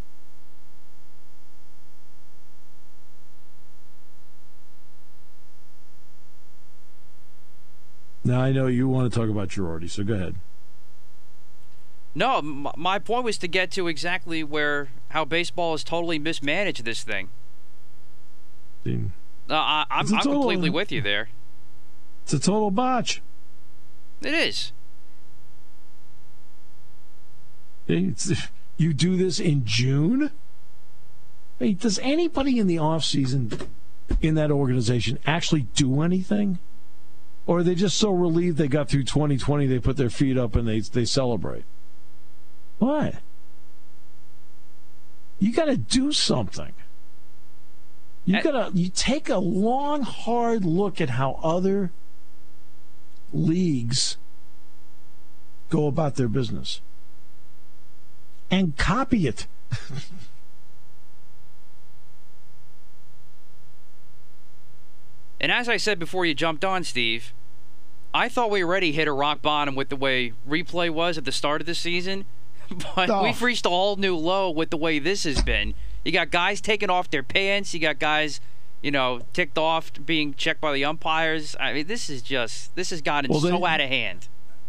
Now 8.22 8.42
I 8.42 8.52
know 8.52 8.66
you 8.66 8.86
want 8.86 9.12
to 9.12 9.18
talk 9.18 9.28
about 9.28 9.48
Girardi, 9.48 9.90
so 9.90 10.04
go 10.04 10.14
ahead. 10.14 10.36
No, 12.14 12.38
m- 12.38 12.68
my 12.76 12.98
point 12.98 13.24
was 13.24 13.38
to 13.38 13.48
get 13.48 13.70
to 13.72 13.88
exactly 13.88 14.42
where 14.42 14.88
how 15.10 15.24
baseball 15.24 15.72
has 15.72 15.84
totally 15.84 16.18
mismanaged 16.18 16.84
this 16.84 17.02
thing. 17.02 17.28
Uh, 19.48 19.54
I, 19.54 19.84
I'm, 19.90 20.02
It's 20.02 20.12
a 20.12 20.16
I'm 20.16 20.22
completely 20.22 20.70
with 20.70 20.90
you 20.92 21.00
there. 21.02 21.28
It's 22.22 22.32
a 22.32 22.38
total 22.38 22.70
botch. 22.70 23.20
It 24.22 24.34
is. 24.34 24.72
It's, 27.88 28.32
you 28.76 28.92
do 28.92 29.16
this 29.16 29.40
in 29.40 29.64
June? 29.64 30.30
Hey, 31.58 31.74
does 31.74 31.98
anybody 31.98 32.58
in 32.58 32.66
the 32.66 32.76
offseason 32.76 33.66
in 34.20 34.34
that 34.34 34.50
organization 34.50 35.18
actually 35.26 35.62
do 35.74 36.00
anything? 36.02 36.58
Or 37.46 37.58
are 37.58 37.62
they 37.62 37.74
just 37.74 37.96
so 37.96 38.10
relieved 38.12 38.56
they 38.58 38.68
got 38.68 38.88
through 38.88 39.04
2020 39.04 39.66
they 39.66 39.78
put 39.78 39.96
their 39.96 40.10
feet 40.10 40.38
up 40.38 40.54
and 40.54 40.66
they, 40.66 40.80
they 40.80 41.04
celebrate? 41.04 41.64
What? 42.80 43.14
You 45.38 45.52
got 45.52 45.66
to 45.66 45.76
do 45.76 46.12
something. 46.12 46.72
You 48.24 48.42
got 48.42 48.72
to 48.72 48.78
you 48.78 48.88
take 48.88 49.28
a 49.28 49.38
long 49.38 50.02
hard 50.02 50.64
look 50.64 51.00
at 51.00 51.10
how 51.10 51.38
other 51.42 51.92
leagues 53.32 54.16
go 55.68 55.86
about 55.86 56.16
their 56.16 56.28
business 56.28 56.80
and 58.50 58.76
copy 58.76 59.28
it. 59.28 59.46
And 65.40 65.50
as 65.50 65.68
I 65.68 65.78
said 65.78 65.98
before 65.98 66.26
you 66.26 66.34
jumped 66.34 66.64
on, 66.64 66.84
Steve, 66.84 67.32
I 68.12 68.28
thought 68.28 68.50
we 68.50 68.62
already 68.62 68.92
hit 68.92 69.08
a 69.08 69.12
rock 69.12 69.40
bottom 69.40 69.74
with 69.74 69.88
the 69.88 69.96
way 69.96 70.34
replay 70.46 70.90
was 70.90 71.16
at 71.16 71.24
the 71.24 71.32
start 71.32 71.62
of 71.62 71.66
the 71.66 71.74
season, 71.74 72.26
but 72.96 73.10
Oh. 73.10 73.22
we've 73.22 73.40
reached 73.42 73.66
a 73.66 73.70
whole 73.70 73.96
new 73.96 74.16
low 74.16 74.50
with 74.50 74.70
the 74.70 74.76
way 74.76 74.98
this 74.98 75.24
has 75.24 75.42
been. 75.42 75.74
You 76.04 76.12
got 76.12 76.30
guys 76.30 76.60
taking 76.60 76.90
off 76.90 77.10
their 77.10 77.22
pants. 77.22 77.74
You 77.74 77.80
got 77.80 77.98
guys, 77.98 78.40
you 78.82 78.90
know, 78.90 79.20
ticked 79.32 79.58
off 79.58 79.92
being 80.06 80.34
checked 80.34 80.60
by 80.60 80.72
the 80.72 80.84
umpires. 80.84 81.54
I 81.60 81.72
mean, 81.72 81.86
this 81.86 82.08
is 82.08 82.22
just 82.22 82.74
this 82.76 82.90
has 82.90 83.02
gotten 83.02 83.30
Well, 83.30 83.40
then- 83.40 83.52
so 83.52 83.64
out 83.66 83.80
of 83.80 83.88
hand. 83.88 84.28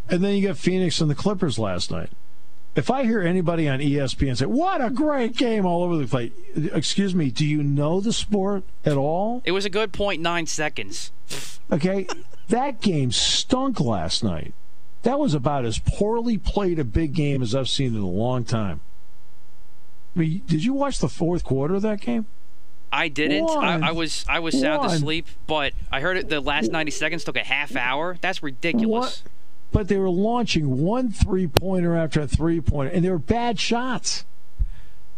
And 0.10 0.22
then 0.24 0.36
you 0.36 0.48
got 0.48 0.58
Phoenix 0.58 1.00
and 1.00 1.10
the 1.10 1.16
Clippers 1.16 1.58
last 1.58 1.90
night. 1.92 2.10
If 2.74 2.90
I 2.90 3.04
hear 3.04 3.22
anybody 3.22 3.68
on 3.68 3.80
ESPN 3.82 4.36
say, 4.38 4.46
"What 4.46 4.84
a 4.84 4.90
great 4.90 5.36
game 5.36 5.66
all 5.66 5.84
over 5.84 5.98
the 5.98 6.08
place," 6.08 6.32
excuse 6.74 7.14
me, 7.14 7.30
do 7.30 7.46
you 7.46 7.62
know 7.64 8.00
the 8.00 8.14
sport 8.14 8.64
at 8.86 8.96
all? 8.98 9.42
It 9.46 9.52
was 9.52 9.66
a 9.66 9.70
good 9.70 9.92
point 9.92 10.22
nine 10.22 10.46
seconds. 10.48 11.12
Okay, 11.72 12.08
that 12.50 12.80
game 12.82 13.12
stunk 13.12 13.80
last 13.82 14.24
night. 14.24 14.54
That 15.04 15.20
was 15.20 15.34
about 15.34 15.66
as 15.66 15.80
poorly 15.80 16.38
played 16.38 16.78
a 16.80 16.84
big 16.84 17.14
game 17.14 17.42
as 17.42 17.56
I've 17.56 17.70
seen 17.70 17.96
in 17.96 18.02
a 18.02 18.08
long 18.08 18.44
time. 18.44 18.82
I 20.16 20.20
mean, 20.20 20.42
did 20.46 20.64
you 20.64 20.74
watch 20.74 21.00
the 21.00 21.10
fourth 21.10 21.44
quarter 21.44 21.76
of 21.76 21.82
that 21.82 22.02
game? 22.02 22.26
I 22.92 23.08
didn't. 23.08 23.50
I, 23.50 23.88
I 23.88 23.92
was 23.92 24.26
I 24.28 24.40
was 24.40 24.60
sound 24.60 24.80
One. 24.80 24.90
asleep, 24.92 25.28
but 25.48 25.74
I 25.92 26.02
heard 26.02 26.18
it. 26.18 26.28
The 26.28 26.42
last 26.42 26.72
ninety 26.72 26.92
seconds 26.92 27.24
took 27.24 27.38
a 27.38 27.44
half 27.44 27.76
hour. 27.76 28.18
That's 28.20 28.44
ridiculous. 28.44 29.24
What? 29.24 29.32
But 29.72 29.88
they 29.88 29.98
were 29.98 30.10
launching 30.10 30.82
one 30.82 31.10
three 31.10 31.48
pointer 31.48 31.96
after 31.96 32.22
a 32.22 32.28
three 32.28 32.60
pointer, 32.60 32.92
and 32.92 33.06
they 33.06 33.10
were 33.10 33.18
bad 33.18 33.60
shots. 33.60 34.26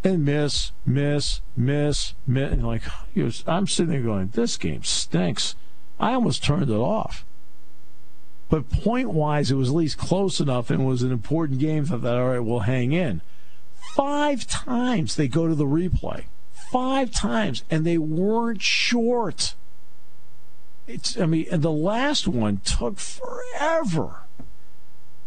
And 0.04 0.24
miss, 0.24 0.74
miss, 0.86 1.42
miss, 1.58 2.14
miss. 2.28 2.52
And 2.52 2.68
like, 2.68 2.84
was, 3.16 3.44
I'm 3.48 3.66
sitting 3.68 3.92
there 3.92 4.02
going, 4.02 4.30
this 4.34 4.58
game 4.58 4.84
stinks. 4.84 5.56
I 6.00 6.14
almost 6.14 6.44
turned 6.44 6.70
it 6.70 6.74
off. 6.74 7.26
But 8.54 8.70
point 8.70 9.10
wise, 9.10 9.50
it 9.50 9.56
was 9.56 9.70
at 9.70 9.76
least 9.76 9.98
close 9.98 10.40
enough 10.40 10.70
and 10.70 10.86
was 10.86 11.02
an 11.02 11.12
important 11.12 11.58
game. 11.58 11.88
So 11.88 11.96
I 11.96 12.00
thought, 12.02 12.20
all 12.20 12.30
right, 12.30 12.40
we'll 12.40 12.60
hang 12.60 12.92
in. 12.92 13.24
Five 13.96 14.46
times 14.46 15.16
they 15.16 15.28
go 15.28 15.48
to 15.48 15.56
the 15.56 15.66
replay. 15.66 16.26
Five 16.72 17.10
times, 17.10 17.64
and 17.72 17.84
they 17.84 17.98
weren't 17.98 18.62
short. 18.62 19.56
It's, 20.86 21.20
I 21.20 21.26
mean, 21.26 21.48
and 21.52 21.64
the 21.64 21.72
last 21.72 22.28
one 22.28 22.58
took 22.58 23.00
forever 23.00 24.18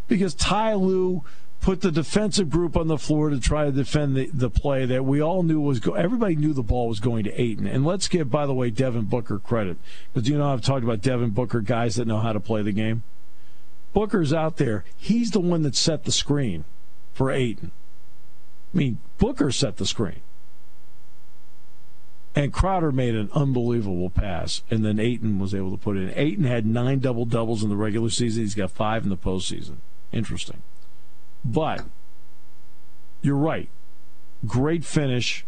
because 0.06 0.32
Ty 0.32 0.74
Lue 0.74 1.24
put 1.60 1.80
the 1.80 1.90
defensive 1.90 2.48
group 2.48 2.76
on 2.76 2.86
the 2.86 2.96
floor 2.96 3.30
to 3.30 3.40
try 3.40 3.64
to 3.64 3.72
defend 3.72 4.14
the, 4.14 4.30
the 4.32 4.50
play 4.50 4.86
that 4.86 5.04
we 5.04 5.20
all 5.20 5.42
knew 5.42 5.60
was 5.60 5.80
go. 5.80 5.94
Everybody 5.94 6.36
knew 6.36 6.52
the 6.52 6.62
ball 6.62 6.86
was 6.86 7.00
going 7.00 7.24
to 7.24 7.42
Ayton. 7.42 7.66
And 7.66 7.84
let's 7.84 8.06
give, 8.06 8.30
by 8.30 8.46
the 8.46 8.54
way, 8.54 8.70
Devin 8.70 9.06
Booker 9.06 9.40
credit 9.40 9.78
because 10.14 10.28
you 10.28 10.38
know 10.38 10.52
I've 10.52 10.62
talked 10.62 10.84
about 10.84 11.02
Devin 11.02 11.30
Booker, 11.30 11.60
guys 11.60 11.96
that 11.96 12.06
know 12.06 12.20
how 12.20 12.32
to 12.32 12.38
play 12.38 12.62
the 12.62 12.70
game. 12.70 13.02
Booker's 13.96 14.30
out 14.30 14.58
there. 14.58 14.84
He's 14.98 15.30
the 15.30 15.40
one 15.40 15.62
that 15.62 15.74
set 15.74 16.04
the 16.04 16.12
screen 16.12 16.66
for 17.14 17.30
Ayton. 17.30 17.70
I 18.74 18.76
mean, 18.76 18.98
Booker 19.16 19.50
set 19.50 19.78
the 19.78 19.86
screen. 19.86 20.20
And 22.34 22.52
Crowder 22.52 22.92
made 22.92 23.14
an 23.14 23.30
unbelievable 23.32 24.10
pass, 24.10 24.62
and 24.70 24.84
then 24.84 25.00
Ayton 25.00 25.38
was 25.38 25.54
able 25.54 25.70
to 25.70 25.78
put 25.78 25.96
it 25.96 26.10
in. 26.10 26.12
Ayton 26.14 26.44
had 26.44 26.66
nine 26.66 26.98
double 26.98 27.24
doubles 27.24 27.62
in 27.62 27.70
the 27.70 27.76
regular 27.76 28.10
season. 28.10 28.42
He's 28.42 28.54
got 28.54 28.70
five 28.70 29.04
in 29.04 29.08
the 29.08 29.16
postseason. 29.16 29.76
Interesting. 30.12 30.60
But 31.42 31.86
you're 33.22 33.34
right. 33.34 33.70
Great 34.46 34.84
finish, 34.84 35.46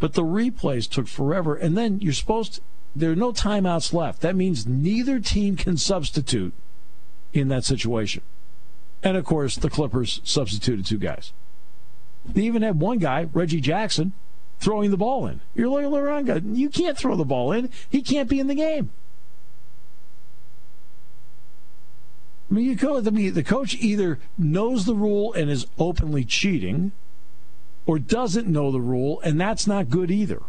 but 0.00 0.14
the 0.14 0.24
replays 0.24 0.90
took 0.90 1.06
forever. 1.06 1.54
And 1.54 1.76
then 1.76 2.00
you're 2.00 2.12
supposed 2.12 2.54
to, 2.54 2.60
there 2.96 3.12
are 3.12 3.14
no 3.14 3.30
timeouts 3.30 3.92
left. 3.92 4.20
That 4.22 4.34
means 4.34 4.66
neither 4.66 5.20
team 5.20 5.54
can 5.54 5.76
substitute 5.76 6.54
in 7.34 7.48
that 7.48 7.64
situation. 7.64 8.22
And 9.02 9.18
of 9.18 9.26
course, 9.26 9.56
the 9.56 9.68
Clippers 9.68 10.22
substituted 10.24 10.86
two 10.86 10.98
guys. 10.98 11.34
They 12.24 12.42
even 12.42 12.62
had 12.62 12.80
one 12.80 12.98
guy, 12.98 13.28
Reggie 13.34 13.60
Jackson, 13.60 14.14
throwing 14.60 14.90
the 14.90 14.96
ball 14.96 15.26
in. 15.26 15.40
You're 15.54 15.68
looking 15.68 15.92
around. 15.92 16.56
You 16.56 16.70
can't 16.70 16.96
throw 16.96 17.16
the 17.16 17.24
ball 17.24 17.52
in. 17.52 17.68
He 17.90 18.00
can't 18.00 18.30
be 18.30 18.40
in 18.40 18.46
the 18.46 18.54
game. 18.54 18.90
I 22.50 22.54
mean, 22.54 22.64
you 22.64 22.74
go. 22.74 22.96
I 22.96 23.02
mean, 23.02 23.34
the 23.34 23.42
coach 23.42 23.74
either 23.74 24.18
knows 24.38 24.86
the 24.86 24.94
rule 24.94 25.34
and 25.34 25.50
is 25.50 25.66
openly 25.78 26.24
cheating, 26.24 26.92
or 27.84 27.98
doesn't 27.98 28.46
know 28.46 28.70
the 28.70 28.80
rule, 28.80 29.20
and 29.20 29.38
that's 29.40 29.66
not 29.66 29.90
good 29.90 30.10
either. 30.10 30.42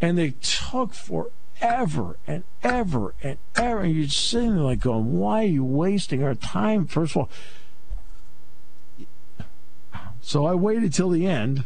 And 0.00 0.16
they 0.16 0.34
took 0.40 0.92
for 0.92 1.30
forever 1.60 2.16
and 2.26 2.44
ever 2.62 3.14
and 3.22 3.38
ever. 3.56 3.80
And 3.80 3.94
you're 3.94 4.08
sitting 4.08 4.56
there 4.56 4.64
like 4.64 4.80
going, 4.80 5.18
"Why 5.18 5.42
are 5.42 5.48
you 5.48 5.64
wasting 5.64 6.22
our 6.22 6.34
time?" 6.34 6.86
First 6.86 7.16
of 7.16 7.16
all, 7.16 7.30
so 10.20 10.46
I 10.46 10.54
waited 10.54 10.92
till 10.92 11.10
the 11.10 11.26
end, 11.26 11.64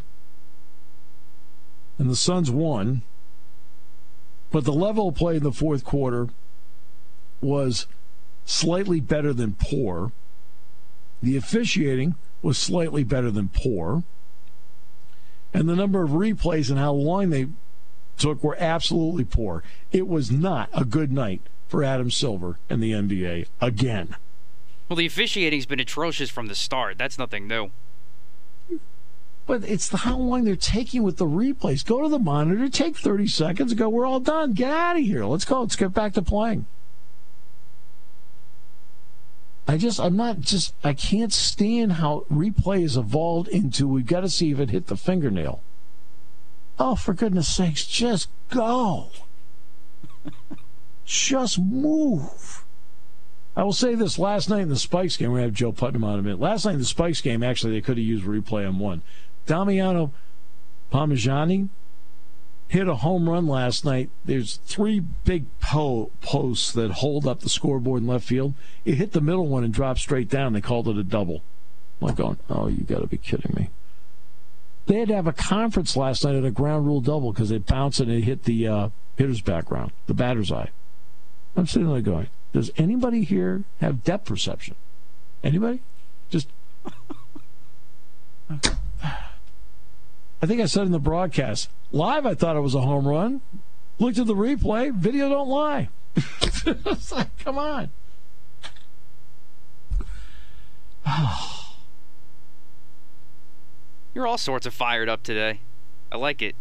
and 1.98 2.10
the 2.10 2.16
Suns 2.16 2.50
won. 2.50 3.02
But 4.50 4.64
the 4.64 4.72
level 4.72 5.08
of 5.08 5.16
play 5.16 5.36
in 5.36 5.42
the 5.42 5.52
fourth 5.52 5.84
quarter 5.84 6.28
was 7.40 7.86
slightly 8.44 9.00
better 9.00 9.32
than 9.32 9.56
poor. 9.58 10.12
The 11.22 11.36
officiating 11.36 12.14
was 12.42 12.56
slightly 12.56 13.02
better 13.02 13.30
than 13.30 13.48
poor. 13.48 14.04
And 15.52 15.68
the 15.68 15.76
number 15.76 16.02
of 16.02 16.10
replays 16.10 16.68
and 16.68 16.78
how 16.78 16.92
long 16.92 17.30
they 17.30 17.46
took 18.18 18.42
were 18.42 18.56
absolutely 18.58 19.24
poor. 19.24 19.62
It 19.92 20.06
was 20.06 20.30
not 20.30 20.68
a 20.72 20.84
good 20.84 21.12
night 21.12 21.42
for 21.68 21.82
Adam 21.82 22.10
Silver 22.10 22.58
and 22.70 22.82
the 22.82 22.92
NBA 22.92 23.46
again. 23.60 24.16
Well, 24.88 24.96
the 24.96 25.06
officiating's 25.06 25.66
been 25.66 25.80
atrocious 25.80 26.30
from 26.30 26.46
the 26.46 26.54
start. 26.54 26.98
That's 26.98 27.18
nothing 27.18 27.48
new. 27.48 27.70
But 29.46 29.64
it's 29.64 29.88
the, 29.88 29.98
how 29.98 30.16
long 30.16 30.44
they're 30.44 30.56
taking 30.56 31.02
with 31.02 31.16
the 31.16 31.26
replays. 31.26 31.84
Go 31.84 32.02
to 32.02 32.08
the 32.08 32.18
monitor, 32.18 32.68
take 32.68 32.96
30 32.96 33.26
seconds, 33.26 33.74
go, 33.74 33.88
we're 33.88 34.06
all 34.06 34.20
done. 34.20 34.52
Get 34.52 34.70
out 34.70 34.96
of 34.96 35.02
here. 35.02 35.24
Let's 35.24 35.44
go. 35.44 35.62
Let's 35.62 35.76
get 35.76 35.92
back 35.92 36.14
to 36.14 36.22
playing. 36.22 36.66
I 39.66 39.76
just, 39.76 39.98
I'm 39.98 40.16
not 40.16 40.38
just, 40.40 40.74
I 40.84 40.92
can't 40.92 41.32
stand 41.32 41.94
how 41.94 42.24
replay 42.30 42.82
has 42.82 42.96
evolved 42.96 43.48
into 43.48 43.88
we've 43.88 44.06
got 44.06 44.20
to 44.20 44.28
see 44.28 44.52
if 44.52 44.60
it 44.60 44.70
hit 44.70 44.86
the 44.86 44.96
fingernail. 44.96 45.63
Oh, 46.78 46.94
for 46.96 47.14
goodness 47.14 47.48
sakes, 47.48 47.86
just 47.86 48.28
go. 48.50 49.10
just 51.04 51.58
move. 51.58 52.64
I 53.56 53.62
will 53.62 53.72
say 53.72 53.94
this 53.94 54.18
last 54.18 54.48
night 54.50 54.62
in 54.62 54.68
the 54.68 54.76
Spikes 54.76 55.16
game, 55.16 55.32
we 55.32 55.40
have 55.40 55.52
Joe 55.52 55.70
Putnam 55.70 56.02
on 56.02 56.18
a 56.18 56.22
minute. 56.22 56.40
Last 56.40 56.64
night 56.64 56.72
in 56.72 56.80
the 56.80 56.84
Spikes 56.84 57.20
game, 57.20 57.42
actually, 57.42 57.72
they 57.72 57.80
could 57.80 57.98
have 57.98 58.06
used 58.06 58.24
replay 58.24 58.66
on 58.66 58.80
one. 58.80 59.02
Damiano 59.46 60.12
Palmegiani 60.92 61.68
hit 62.68 62.88
a 62.88 62.96
home 62.96 63.28
run 63.28 63.46
last 63.46 63.84
night. 63.84 64.10
There's 64.24 64.56
three 64.64 64.98
big 65.00 65.46
po- 65.60 66.10
posts 66.20 66.72
that 66.72 66.90
hold 66.90 67.26
up 67.26 67.40
the 67.40 67.48
scoreboard 67.48 68.02
in 68.02 68.08
left 68.08 68.26
field. 68.26 68.54
It 68.84 68.94
hit 68.94 69.12
the 69.12 69.20
middle 69.20 69.46
one 69.46 69.62
and 69.62 69.72
dropped 69.72 70.00
straight 70.00 70.28
down. 70.28 70.52
They 70.52 70.60
called 70.60 70.88
it 70.88 70.96
a 70.96 71.04
double. 71.04 71.42
I'm 72.00 72.08
like 72.08 72.16
going, 72.16 72.38
oh, 72.50 72.66
you 72.66 72.82
got 72.82 73.02
to 73.02 73.06
be 73.06 73.18
kidding 73.18 73.54
me. 73.54 73.70
They 74.86 74.98
had 74.98 75.08
to 75.08 75.14
have 75.14 75.26
a 75.26 75.32
conference 75.32 75.96
last 75.96 76.24
night 76.24 76.34
at 76.34 76.44
a 76.44 76.50
ground 76.50 76.86
rule 76.86 77.00
double 77.00 77.32
because 77.32 77.50
it 77.50 77.66
bounced 77.66 78.00
and 78.00 78.10
it 78.10 78.22
hit 78.22 78.44
the 78.44 78.68
uh, 78.68 78.88
hitter's 79.16 79.40
background, 79.40 79.92
the 80.06 80.14
batter's 80.14 80.52
eye. 80.52 80.70
I'm 81.56 81.66
sitting 81.66 81.90
there 81.90 82.02
going, 82.02 82.28
does 82.52 82.70
anybody 82.76 83.24
here 83.24 83.64
have 83.80 84.04
depth 84.04 84.26
perception? 84.26 84.74
Anybody? 85.42 85.80
Just. 86.28 86.48
I 88.50 90.46
think 90.46 90.60
I 90.60 90.66
said 90.66 90.84
in 90.84 90.92
the 90.92 90.98
broadcast, 90.98 91.70
live 91.90 92.26
I 92.26 92.34
thought 92.34 92.56
it 92.56 92.60
was 92.60 92.74
a 92.74 92.82
home 92.82 93.08
run. 93.08 93.40
Looked 93.98 94.18
at 94.18 94.26
the 94.26 94.34
replay, 94.34 94.92
video 94.92 95.30
don't 95.30 95.48
lie. 95.48 95.88
like, 97.12 97.38
come 97.38 97.56
on. 97.56 97.88
You're 104.14 104.26
all 104.26 104.38
sorts 104.38 104.64
of 104.66 104.72
fired 104.72 105.08
up 105.08 105.22
today. 105.22 105.60
I 106.12 106.16
like 106.16 106.40
it. 106.40 106.54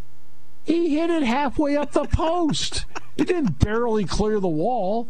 He 0.63 0.97
hit 0.97 1.09
it 1.09 1.23
halfway 1.23 1.75
up 1.77 1.91
the 1.91 2.05
post. 2.05 2.85
It 3.15 3.27
didn't 3.27 3.59
barely 3.59 4.05
clear 4.05 4.39
the 4.39 4.47
wall. 4.47 5.07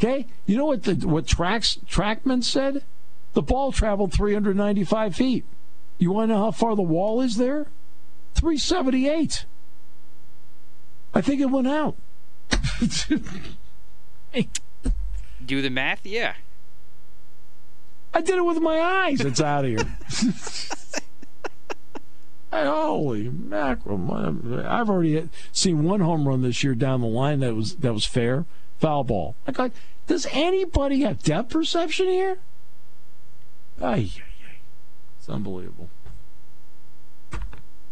Okay, 0.00 0.26
you 0.46 0.56
know 0.56 0.64
what 0.64 0.84
the 0.84 0.94
what 1.06 1.26
tracks 1.26 1.78
Trackman 1.86 2.42
said? 2.42 2.82
The 3.34 3.42
ball 3.42 3.72
traveled 3.72 4.14
395 4.14 5.14
feet. 5.14 5.44
You 5.98 6.12
want 6.12 6.30
to 6.30 6.34
know 6.34 6.44
how 6.44 6.50
far 6.50 6.74
the 6.74 6.80
wall 6.80 7.20
is 7.20 7.36
there? 7.36 7.66
378. 8.36 9.44
I 11.12 11.20
think 11.20 11.42
it 11.42 11.50
went 11.50 11.68
out. 11.68 11.96
Do 15.44 15.60
the 15.60 15.70
math? 15.70 16.06
Yeah. 16.06 16.34
I 18.14 18.22
did 18.22 18.36
it 18.36 18.44
with 18.46 18.60
my 18.60 18.80
eyes. 18.80 19.20
It's 19.24 19.42
out 19.42 19.66
of 19.66 19.70
here. 19.70 20.81
Holy 22.52 23.30
mackerel! 23.30 24.12
I've 24.66 24.90
already 24.90 25.28
seen 25.52 25.84
one 25.84 26.00
home 26.00 26.28
run 26.28 26.42
this 26.42 26.62
year 26.62 26.74
down 26.74 27.00
the 27.00 27.06
line 27.06 27.40
that 27.40 27.54
was 27.54 27.76
that 27.76 27.94
was 27.94 28.04
fair, 28.04 28.44
foul 28.78 29.04
ball. 29.04 29.34
Like, 29.56 29.72
does 30.06 30.26
anybody 30.30 31.00
have 31.00 31.22
depth 31.22 31.50
perception 31.50 32.06
here? 32.08 32.38
Ay, 33.80 33.84
ay, 33.86 34.10
ay. 34.14 34.56
It's 35.18 35.28
unbelievable. 35.28 35.88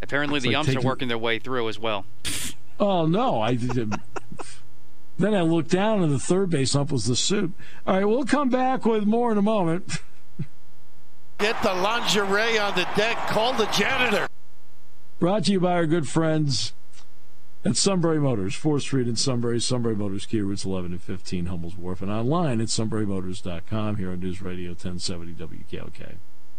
Apparently, 0.01 0.37
it's 0.37 0.43
the 0.43 0.49
like 0.49 0.57
umps 0.57 0.67
taking... 0.67 0.83
are 0.83 0.87
working 0.87 1.07
their 1.07 1.17
way 1.17 1.39
through 1.39 1.67
as 1.69 1.79
well. 1.79 2.05
Oh 2.79 3.05
no! 3.05 3.39
I 3.39 3.55
then 5.19 5.35
I 5.35 5.41
looked 5.41 5.69
down, 5.69 6.01
and 6.01 6.11
the 6.11 6.17
third 6.17 6.49
base 6.49 6.73
ump 6.73 6.91
was 6.91 7.05
the 7.05 7.15
suit. 7.15 7.53
All 7.85 7.95
right, 7.95 8.05
we'll 8.05 8.25
come 8.25 8.49
back 8.49 8.85
with 8.85 9.05
more 9.05 9.31
in 9.31 9.37
a 9.37 9.43
moment. 9.43 9.99
Get 11.37 11.61
the 11.61 11.75
lingerie 11.75 12.57
on 12.57 12.73
the 12.73 12.87
deck. 12.95 13.17
Call 13.27 13.53
the 13.53 13.67
janitor. 13.67 14.27
Brought 15.21 15.43
to 15.43 15.51
you 15.51 15.59
by 15.59 15.73
our 15.73 15.85
good 15.85 16.09
friends 16.09 16.73
at 17.63 17.77
Sunbury 17.77 18.19
Motors, 18.19 18.55
4th 18.55 18.81
Street 18.81 19.07
in 19.07 19.15
Sunbury, 19.15 19.61
Sunbury 19.61 19.95
Motors, 19.95 20.25
Kia 20.25 20.43
routes 20.43 20.65
11 20.65 20.93
and 20.93 20.99
15, 20.99 21.45
Hummel's 21.45 21.77
Wharf, 21.77 22.01
and 22.01 22.09
online 22.09 22.59
at 22.59 22.69
sunburymotors.com 22.69 23.97
here 23.97 24.09
on 24.09 24.19
News 24.19 24.41
Radio 24.41 24.69
1070 24.71 25.33
WKOK. 25.33 26.15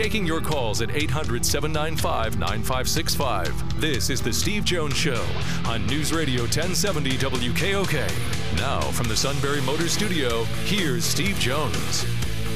Taking 0.00 0.26
your 0.26 0.40
calls 0.40 0.80
at 0.80 0.96
800 0.96 1.44
795 1.44 2.38
9565. 2.38 3.80
This 3.82 4.08
is 4.08 4.22
The 4.22 4.32
Steve 4.32 4.64
Jones 4.64 4.96
Show 4.96 5.22
on 5.66 5.86
News 5.88 6.10
Radio 6.10 6.40
1070 6.44 7.18
WKOK. 7.18 8.56
Now, 8.56 8.80
from 8.92 9.08
the 9.08 9.14
Sunbury 9.16 9.60
Motors 9.60 9.92
Studio, 9.92 10.44
here's 10.64 11.04
Steve 11.04 11.38
Jones. 11.38 12.06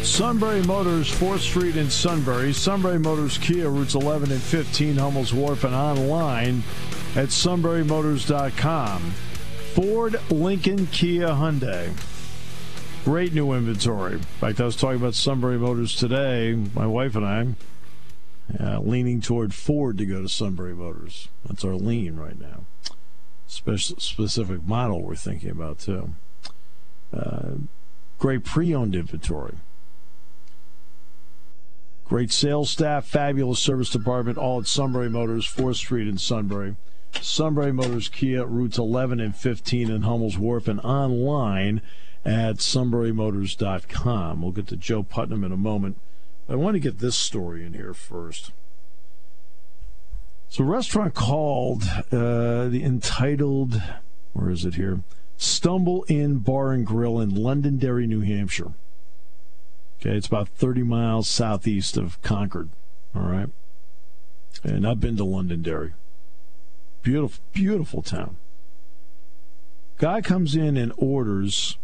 Sunbury 0.02 0.62
Motors, 0.62 1.12
4th 1.12 1.40
Street 1.40 1.76
in 1.76 1.90
Sunbury. 1.90 2.54
Sunbury 2.54 2.98
Motors 2.98 3.36
Kia, 3.36 3.68
routes 3.68 3.94
11 3.94 4.32
and 4.32 4.40
15, 4.40 4.96
Hummel's 4.96 5.34
Wharf, 5.34 5.64
and 5.64 5.74
online 5.74 6.62
at 7.14 7.28
sunburymotors.com. 7.28 9.02
Ford, 9.74 10.18
Lincoln, 10.30 10.86
Kia, 10.86 11.28
Hyundai. 11.28 12.13
Great 13.04 13.34
new 13.34 13.52
inventory. 13.52 14.14
In 14.14 14.18
fact, 14.20 14.62
I 14.62 14.64
was 14.64 14.76
talking 14.76 14.96
about 14.96 15.14
Sunbury 15.14 15.58
Motors 15.58 15.94
today. 15.94 16.54
My 16.74 16.86
wife 16.86 17.14
and 17.14 17.26
I 17.26 17.48
uh, 18.58 18.80
leaning 18.80 19.20
toward 19.20 19.52
Ford 19.52 19.98
to 19.98 20.06
go 20.06 20.22
to 20.22 20.28
Sunbury 20.28 20.74
Motors. 20.74 21.28
That's 21.44 21.66
our 21.66 21.74
lean 21.74 22.16
right 22.16 22.40
now. 22.40 22.64
Special, 23.46 23.98
specific 23.98 24.64
model 24.64 25.02
we're 25.02 25.16
thinking 25.16 25.50
about 25.50 25.80
too. 25.80 26.14
Uh, 27.12 27.56
great 28.18 28.42
pre-owned 28.42 28.94
inventory. 28.94 29.56
Great 32.06 32.32
sales 32.32 32.70
staff, 32.70 33.04
fabulous 33.04 33.60
service 33.60 33.90
department, 33.90 34.38
all 34.38 34.60
at 34.60 34.66
Sunbury 34.66 35.10
Motors, 35.10 35.46
4th 35.46 35.76
Street 35.76 36.08
in 36.08 36.16
Sunbury. 36.16 36.76
Sunbury 37.20 37.70
Motors 37.72 38.08
Kia, 38.08 38.46
routes 38.46 38.78
11 38.78 39.20
and 39.20 39.36
15 39.36 39.90
in 39.90 40.02
Hummel's 40.02 40.38
Wharf, 40.38 40.68
and 40.68 40.80
online 40.80 41.82
at 42.24 42.56
sunburymotors.com. 42.56 44.42
We'll 44.42 44.52
get 44.52 44.66
to 44.68 44.76
Joe 44.76 45.02
Putnam 45.02 45.44
in 45.44 45.52
a 45.52 45.56
moment. 45.56 45.98
I 46.48 46.56
want 46.56 46.74
to 46.74 46.80
get 46.80 46.98
this 46.98 47.16
story 47.16 47.64
in 47.64 47.74
here 47.74 47.94
first. 47.94 48.52
So, 50.48 50.62
a 50.62 50.66
restaurant 50.66 51.14
called 51.14 51.82
uh, 52.12 52.68
the 52.68 52.82
entitled, 52.84 53.82
where 54.32 54.50
is 54.50 54.64
it 54.64 54.74
here? 54.74 55.00
Stumble 55.36 56.04
Inn 56.08 56.38
Bar 56.38 56.72
and 56.72 56.86
Grill 56.86 57.18
in 57.18 57.34
Londonderry, 57.34 58.06
New 58.06 58.20
Hampshire. 58.20 58.72
Okay, 60.00 60.16
it's 60.16 60.26
about 60.26 60.48
30 60.48 60.82
miles 60.82 61.28
southeast 61.28 61.96
of 61.96 62.20
Concord. 62.22 62.68
All 63.14 63.22
right. 63.22 63.48
And 64.62 64.86
I've 64.86 65.00
been 65.00 65.16
to 65.16 65.24
Londonderry. 65.24 65.92
Beautiful, 67.02 67.42
beautiful 67.52 68.02
town. 68.02 68.36
Guy 69.98 70.20
comes 70.20 70.54
in 70.54 70.76
and 70.76 70.92
orders 70.96 71.78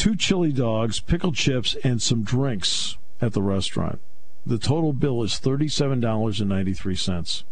two 0.00 0.16
chili 0.16 0.50
dogs, 0.50 0.98
pickled 0.98 1.34
chips, 1.34 1.76
and 1.84 2.00
some 2.00 2.22
drinks 2.22 2.96
at 3.20 3.34
the 3.34 3.42
restaurant. 3.42 4.00
The 4.46 4.56
total 4.56 4.94
bill 4.94 5.22
is 5.22 5.32
$37.93. 5.32 7.44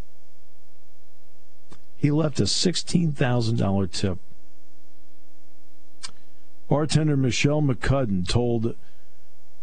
He 1.99 2.11
left 2.11 2.41
a 2.41 2.45
$16,000 2.45 3.93
tip. 3.93 4.19
Bartender 6.71 7.19
Michelle 7.19 7.61
McCudden 7.61 8.27
told 8.27 8.75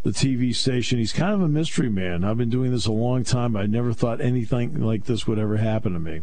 the 0.04 0.12
TV 0.12 0.54
station 0.54 1.00
he's 1.00 1.12
kind 1.12 1.34
of 1.34 1.41
a 1.41 1.48
mystery 1.48 1.89
man. 1.89 2.24
I've 2.24 2.38
been 2.38 2.52
doing 2.52 2.69
this 2.69 2.86
a 2.86 2.91
long 2.91 3.24
time. 3.24 3.56
I 3.56 3.65
never 3.65 3.93
thought 3.93 4.21
anything 4.21 4.80
like 4.80 5.06
this 5.06 5.26
would 5.26 5.39
ever 5.39 5.58
happen 5.58 5.93
to 5.93 6.00
me. 6.00 6.21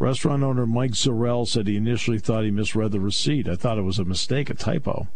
Restaurant 0.00 0.42
owner 0.42 0.66
Mike 0.66 0.94
Zorell 0.94 1.46
said 1.46 1.68
he 1.68 1.76
initially 1.76 2.18
thought 2.18 2.42
he 2.42 2.50
misread 2.50 2.90
the 2.90 2.98
receipt. 2.98 3.46
I 3.46 3.54
thought 3.54 3.78
it 3.78 3.82
was 3.82 4.00
a 4.00 4.04
mistake, 4.04 4.50
a 4.50 4.54
typo. 4.54 5.06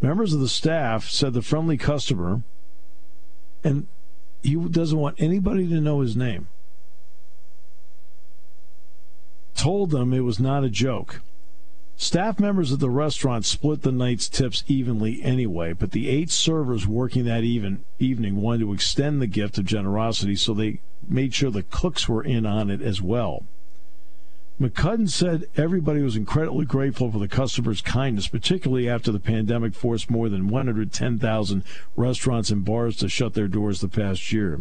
Members 0.00 0.32
of 0.32 0.40
the 0.40 0.48
staff 0.48 1.08
said 1.08 1.34
the 1.34 1.42
friendly 1.42 1.76
customer, 1.76 2.42
and 3.62 3.86
he 4.42 4.54
doesn't 4.54 4.98
want 4.98 5.20
anybody 5.20 5.68
to 5.68 5.80
know 5.80 6.00
his 6.00 6.16
name, 6.16 6.48
told 9.54 9.90
them 9.90 10.14
it 10.14 10.20
was 10.20 10.40
not 10.40 10.64
a 10.64 10.70
joke. 10.70 11.20
Staff 11.96 12.40
members 12.40 12.72
of 12.72 12.78
the 12.78 12.88
restaurant 12.88 13.44
split 13.44 13.82
the 13.82 13.92
night's 13.92 14.26
tips 14.26 14.64
evenly 14.66 15.22
anyway, 15.22 15.74
but 15.74 15.90
the 15.90 16.08
eight 16.08 16.30
servers 16.30 16.86
working 16.86 17.26
that 17.26 17.44
even 17.44 17.84
evening 17.98 18.36
wanted 18.36 18.60
to 18.60 18.72
extend 18.72 19.20
the 19.20 19.26
gift 19.26 19.58
of 19.58 19.66
generosity, 19.66 20.34
so 20.34 20.54
they 20.54 20.80
made 21.06 21.34
sure 21.34 21.50
the 21.50 21.62
cooks 21.62 22.08
were 22.08 22.24
in 22.24 22.46
on 22.46 22.70
it 22.70 22.80
as 22.80 23.02
well. 23.02 23.44
McCudden 24.60 25.08
said 25.08 25.46
everybody 25.56 26.02
was 26.02 26.16
incredibly 26.16 26.66
grateful 26.66 27.10
for 27.10 27.18
the 27.18 27.28
customers' 27.28 27.80
kindness, 27.80 28.28
particularly 28.28 28.90
after 28.90 29.10
the 29.10 29.18
pandemic 29.18 29.72
forced 29.72 30.10
more 30.10 30.28
than 30.28 30.48
110,000 30.48 31.64
restaurants 31.96 32.50
and 32.50 32.62
bars 32.62 32.96
to 32.96 33.08
shut 33.08 33.32
their 33.32 33.48
doors 33.48 33.80
the 33.80 33.88
past 33.88 34.32
year. 34.32 34.60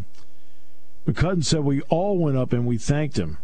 McCudden 1.05 1.43
said 1.43 1.65
we 1.65 1.81
all 1.89 2.17
went 2.17 2.38
up 2.38 2.53
and 2.53 2.65
we 2.65 2.77
thanked 2.77 3.19
him. 3.19 3.39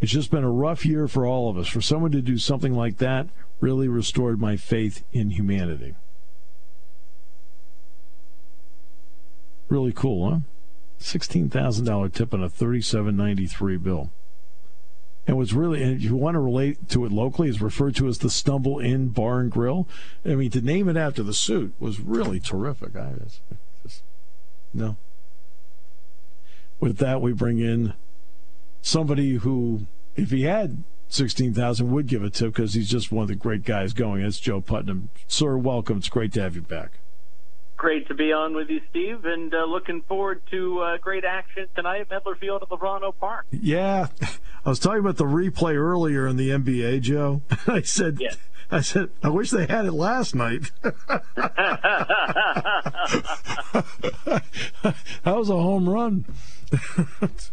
It's 0.00 0.12
just 0.12 0.30
been 0.30 0.42
a 0.42 0.50
rough 0.50 0.86
year 0.86 1.06
for 1.06 1.26
all 1.26 1.50
of 1.50 1.58
us. 1.58 1.68
For 1.68 1.82
someone 1.82 2.12
to 2.12 2.22
do 2.22 2.38
something 2.38 2.72
like 2.72 2.96
that 2.96 3.28
really 3.60 3.86
restored 3.86 4.40
my 4.40 4.56
faith 4.56 5.04
in 5.12 5.28
humanity. 5.28 5.96
Really 9.68 9.92
cool, 9.92 10.30
huh? 10.30 10.38
$16,000 10.98 12.14
tip 12.14 12.32
on 12.32 12.42
a 12.42 12.48
3793 12.48 13.76
bill 13.76 14.10
and 15.30 15.38
was 15.38 15.54
really, 15.54 15.80
and 15.80 15.92
if 15.94 16.02
you 16.02 16.16
want 16.16 16.34
to 16.34 16.40
relate 16.40 16.88
to 16.88 17.04
it 17.04 17.12
locally, 17.12 17.48
is 17.48 17.62
referred 17.62 17.94
to 17.94 18.08
as 18.08 18.18
the 18.18 18.28
Stumble 18.28 18.80
Inn 18.80 19.10
Bar 19.10 19.38
and 19.38 19.48
Grill. 19.48 19.86
I 20.24 20.34
mean, 20.34 20.50
to 20.50 20.60
name 20.60 20.88
it 20.88 20.96
after 20.96 21.22
the 21.22 21.32
suit 21.32 21.72
was 21.78 22.00
really 22.00 22.40
terrific. 22.40 22.96
I 22.96 23.12
just, 23.84 24.02
no. 24.74 24.96
With 26.80 26.96
that, 26.96 27.22
we 27.22 27.32
bring 27.32 27.60
in 27.60 27.94
somebody 28.82 29.34
who, 29.34 29.86
if 30.16 30.32
he 30.32 30.42
had 30.42 30.82
sixteen 31.06 31.54
thousand, 31.54 31.92
would 31.92 32.08
give 32.08 32.24
a 32.24 32.30
tip 32.30 32.54
because 32.54 32.74
he's 32.74 32.90
just 32.90 33.12
one 33.12 33.22
of 33.22 33.28
the 33.28 33.36
great 33.36 33.64
guys 33.64 33.92
going. 33.92 34.22
It's 34.22 34.40
Joe 34.40 34.60
Putnam, 34.60 35.10
sir. 35.28 35.56
Welcome. 35.56 35.98
It's 35.98 36.08
great 36.08 36.32
to 36.32 36.42
have 36.42 36.56
you 36.56 36.62
back 36.62 36.98
great 37.80 38.06
to 38.08 38.14
be 38.14 38.30
on 38.30 38.54
with 38.54 38.68
you, 38.68 38.78
Steve, 38.90 39.24
and 39.24 39.54
uh, 39.54 39.64
looking 39.64 40.02
forward 40.02 40.42
to 40.50 40.80
uh, 40.80 40.98
great 40.98 41.24
action 41.24 41.66
tonight 41.74 42.02
at 42.02 42.10
Medlar 42.10 42.38
Field 42.38 42.62
at 42.62 42.70
Lubrano 42.70 43.10
Park. 43.10 43.46
Yeah, 43.50 44.08
I 44.66 44.68
was 44.68 44.78
talking 44.78 45.00
about 45.00 45.16
the 45.16 45.24
replay 45.24 45.76
earlier 45.76 46.26
in 46.26 46.36
the 46.36 46.50
NBA, 46.50 47.00
Joe. 47.00 47.40
I 47.66 47.80
said, 47.80 48.18
yes. 48.20 48.36
I 48.72 48.80
said, 48.80 49.10
I 49.22 49.28
wish 49.28 49.50
they 49.50 49.66
had 49.66 49.86
it 49.86 49.92
last 49.92 50.34
night. 50.34 50.70
that 50.82 51.02
was 55.24 55.50
a 55.50 55.54
home 55.54 55.88
run. 55.88 56.24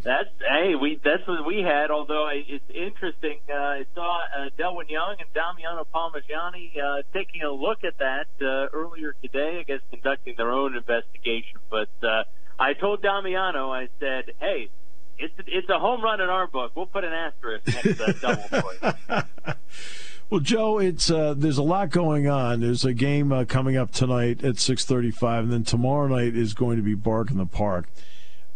that's 0.03 0.29
hey, 0.47 0.75
we 0.79 0.99
that's 1.03 1.27
what 1.27 1.43
we 1.43 1.63
had. 1.63 1.89
Although 1.89 2.29
it's 2.31 2.69
interesting, 2.69 3.39
uh, 3.49 3.53
I 3.53 3.85
saw 3.95 4.19
uh, 4.19 4.49
Delwyn 4.59 4.89
Young 4.89 5.15
and 5.17 5.27
Damiano 5.33 5.87
Palmegiani 5.91 6.77
uh, 6.77 7.01
taking 7.13 7.41
a 7.41 7.49
look 7.51 7.83
at 7.83 7.97
that 7.97 8.27
uh, 8.39 8.67
earlier 8.77 9.15
today. 9.23 9.57
I 9.59 9.63
guess 9.63 9.81
conducting 9.89 10.35
their 10.37 10.51
own 10.51 10.75
investigation. 10.75 11.57
But 11.71 11.89
uh, 12.03 12.25
I 12.59 12.73
told 12.73 13.01
Damiano, 13.01 13.71
I 13.71 13.89
said, 13.99 14.33
hey, 14.39 14.69
it's 15.17 15.33
it's 15.47 15.69
a 15.69 15.79
home 15.79 16.03
run 16.03 16.21
in 16.21 16.29
our 16.29 16.45
book. 16.45 16.73
We'll 16.75 16.85
put 16.85 17.03
an 17.03 17.13
asterisk 17.13 17.65
next 17.65 17.81
to 17.81 17.93
that 17.93 18.21
double 18.21 18.43
for 18.43 19.55
Well, 20.29 20.41
Joe, 20.41 20.77
it's 20.77 21.09
uh, 21.09 21.35
there's 21.37 21.57
a 21.57 21.63
lot 21.63 21.89
going 21.89 22.27
on. 22.27 22.59
There's 22.59 22.83
a 22.83 22.93
game 22.93 23.31
uh, 23.31 23.45
coming 23.45 23.77
up 23.77 23.91
tonight 23.91 24.43
at 24.43 24.55
6:35, 24.55 25.39
and 25.39 25.53
then 25.53 25.63
tomorrow 25.63 26.07
night 26.07 26.35
is 26.35 26.53
going 26.53 26.75
to 26.75 26.83
be 26.83 26.95
Bark 26.95 27.31
in 27.31 27.37
the 27.37 27.45
Park. 27.45 27.87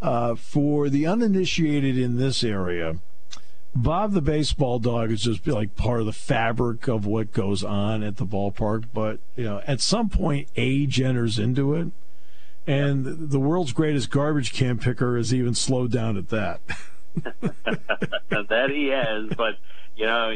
Uh, 0.01 0.35
for 0.35 0.89
the 0.89 1.07
uninitiated 1.07 1.97
in 1.97 2.17
this 2.17 2.43
area, 2.43 2.97
Bob 3.73 4.11
the 4.11 4.21
baseball 4.21 4.79
dog 4.79 5.11
is 5.11 5.21
just 5.21 5.47
like 5.47 5.77
part 5.77 6.01
of 6.01 6.05
the 6.05 6.11
fabric 6.11 6.89
of 6.89 7.05
what 7.05 7.31
goes 7.31 7.63
on 7.63 8.03
at 8.03 8.17
the 8.17 8.25
ballpark. 8.25 8.85
But 8.93 9.19
you 9.37 9.45
know, 9.45 9.61
at 9.65 9.79
some 9.79 10.09
point, 10.09 10.49
age 10.57 10.99
enters 10.99 11.39
into 11.39 11.73
it, 11.73 11.87
and 12.67 13.29
the 13.29 13.39
world's 13.39 13.71
greatest 13.71 14.09
garbage 14.09 14.51
can 14.51 14.77
picker 14.77 15.15
has 15.15 15.33
even 15.33 15.53
slowed 15.53 15.93
down 15.93 16.17
at 16.17 16.27
that. 16.29 16.59
that 17.39 18.69
he 18.69 18.87
has, 18.87 19.29
but 19.37 19.55
you 19.95 20.05
know, 20.05 20.33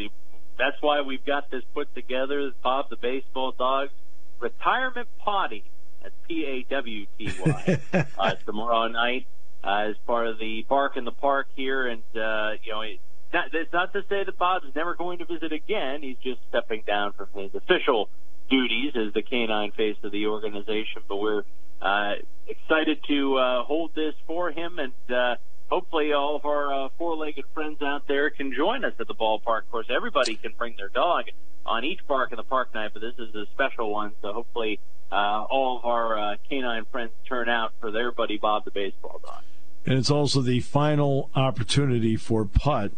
that's 0.57 0.77
why 0.81 1.01
we've 1.01 1.25
got 1.25 1.51
this 1.51 1.63
put 1.73 1.93
together. 1.95 2.51
Bob 2.63 2.89
the 2.89 2.97
baseball 2.97 3.53
Dogs 3.57 3.91
retirement 4.39 5.07
potty. 5.19 5.63
That's 6.01 6.15
P 6.27 6.45
A 6.45 6.73
W 6.73 7.05
T 7.17 7.31
Y. 7.45 7.79
Uh, 8.17 8.33
tomorrow 8.45 8.87
night 8.87 9.27
uh, 9.63 9.89
as 9.89 9.95
part 10.05 10.27
of 10.27 10.39
the 10.39 10.65
Bark 10.69 10.97
in 10.97 11.05
the 11.05 11.11
Park 11.11 11.47
here. 11.55 11.87
And, 11.87 12.03
uh, 12.15 12.51
you 12.63 12.71
know, 12.71 12.81
it, 12.81 12.99
not, 13.33 13.53
it's 13.53 13.73
not 13.73 13.93
to 13.93 14.01
say 14.07 14.23
that 14.23 14.37
Bob's 14.37 14.67
never 14.75 14.95
going 14.95 15.19
to 15.19 15.25
visit 15.25 15.51
again. 15.51 16.01
He's 16.01 16.17
just 16.23 16.39
stepping 16.49 16.83
down 16.85 17.13
from 17.13 17.27
his 17.35 17.53
official 17.53 18.09
duties 18.49 18.93
as 18.95 19.13
the 19.13 19.21
canine 19.21 19.71
face 19.71 19.97
of 20.03 20.11
the 20.11 20.27
organization. 20.27 21.01
But 21.07 21.17
we're 21.17 21.43
uh, 21.81 22.13
excited 22.47 22.99
to 23.07 23.37
uh, 23.37 23.63
hold 23.63 23.95
this 23.95 24.13
for 24.27 24.51
him 24.51 24.79
and 24.79 24.93
uh, 25.09 25.35
hopefully 25.69 26.13
all 26.13 26.35
of 26.35 26.45
our 26.45 26.73
uh, 26.73 26.89
four-legged 26.97 27.45
friends 27.53 27.81
out 27.81 28.07
there 28.07 28.29
can 28.29 28.53
join 28.53 28.85
us 28.85 28.93
at 28.99 29.07
the 29.07 29.15
ballpark. 29.15 29.63
Of 29.63 29.71
course, 29.71 29.87
everybody 29.89 30.35
can 30.35 30.53
bring 30.57 30.75
their 30.77 30.89
dog 30.89 31.25
on 31.65 31.83
each 31.83 31.99
park 32.07 32.31
in 32.31 32.37
the 32.37 32.43
park 32.43 32.73
night, 32.73 32.91
but 32.93 33.01
this 33.01 33.15
is 33.17 33.33
a 33.35 33.45
special 33.53 33.91
one, 33.91 34.11
so 34.21 34.33
hopefully 34.33 34.79
uh, 35.11 35.45
all 35.49 35.79
of 35.79 35.85
our 35.85 36.17
uh, 36.17 36.35
canine 36.49 36.85
friends 36.91 37.11
turn 37.27 37.49
out 37.49 37.73
for 37.79 37.91
their 37.91 38.11
buddy 38.11 38.37
Bob 38.37 38.65
the 38.65 38.71
baseball 38.71 39.19
dog. 39.23 39.41
And 39.85 39.97
it's 39.97 40.09
also 40.09 40.41
the 40.41 40.61
final 40.61 41.29
opportunity 41.35 42.15
for 42.15 42.45
Putt, 42.45 42.91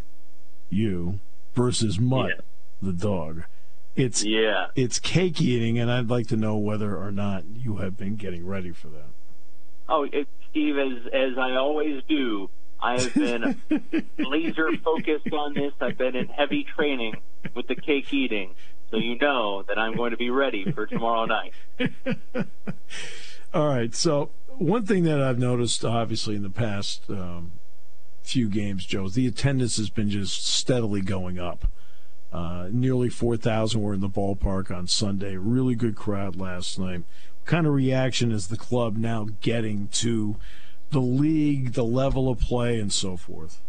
you, 0.70 1.20
versus 1.54 1.98
Mutt, 1.98 2.30
yeah. 2.30 2.42
the 2.80 2.92
dog. 2.92 3.44
It's 3.94 4.24
yeah. 4.24 4.68
It's 4.76 4.98
cake 4.98 5.40
eating, 5.40 5.78
and 5.78 5.90
I'd 5.90 6.08
like 6.08 6.28
to 6.28 6.36
know 6.36 6.56
whether 6.56 6.96
or 6.96 7.10
not 7.10 7.44
you 7.46 7.76
have 7.76 7.96
been 7.96 8.16
getting 8.16 8.46
ready 8.46 8.70
for 8.70 8.88
that. 8.88 9.10
Oh, 9.88 10.06
it, 10.10 10.28
Steve, 10.50 10.76
as 10.78 11.06
as 11.12 11.36
I 11.36 11.56
always 11.56 12.02
do, 12.08 12.48
I 12.80 13.00
have 13.00 13.14
been 13.14 13.60
laser 14.18 14.70
focused 14.84 15.32
on 15.32 15.54
this. 15.54 15.72
I've 15.80 15.98
been 15.98 16.16
in 16.16 16.28
heavy 16.28 16.64
training 16.64 17.16
with 17.54 17.66
the 17.66 17.74
cake 17.74 18.12
eating, 18.12 18.54
so 18.90 18.96
you 18.96 19.18
know 19.18 19.62
that 19.64 19.78
I'm 19.78 19.96
going 19.96 20.12
to 20.12 20.16
be 20.16 20.30
ready 20.30 20.70
for 20.70 20.86
tomorrow 20.86 21.26
night. 21.26 21.54
All 23.54 23.68
right, 23.68 23.94
so 23.94 24.30
one 24.58 24.84
thing 24.86 25.04
that 25.04 25.20
I've 25.20 25.38
noticed, 25.38 25.84
obviously, 25.84 26.36
in 26.36 26.42
the 26.42 26.50
past 26.50 27.02
um, 27.08 27.52
few 28.22 28.48
games, 28.48 28.84
Joe, 28.84 29.08
the 29.08 29.26
attendance 29.26 29.76
has 29.78 29.90
been 29.90 30.10
just 30.10 30.46
steadily 30.46 31.00
going 31.00 31.38
up. 31.38 31.66
Uh, 32.32 32.68
nearly 32.70 33.08
4,000 33.08 33.80
were 33.80 33.94
in 33.94 34.00
the 34.00 34.08
ballpark 34.08 34.70
on 34.70 34.86
Sunday. 34.86 35.36
Really 35.36 35.74
good 35.74 35.96
crowd 35.96 36.36
last 36.36 36.78
night. 36.78 37.04
What 37.38 37.46
kind 37.46 37.66
of 37.66 37.72
reaction 37.72 38.32
is 38.32 38.48
the 38.48 38.58
club 38.58 38.96
now 38.96 39.28
getting 39.40 39.88
to 39.88 40.36
the 40.90 41.00
league, 41.00 41.72
the 41.72 41.84
level 41.84 42.28
of 42.28 42.40
play, 42.40 42.78
and 42.78 42.92
so 42.92 43.16
forth? 43.16 43.60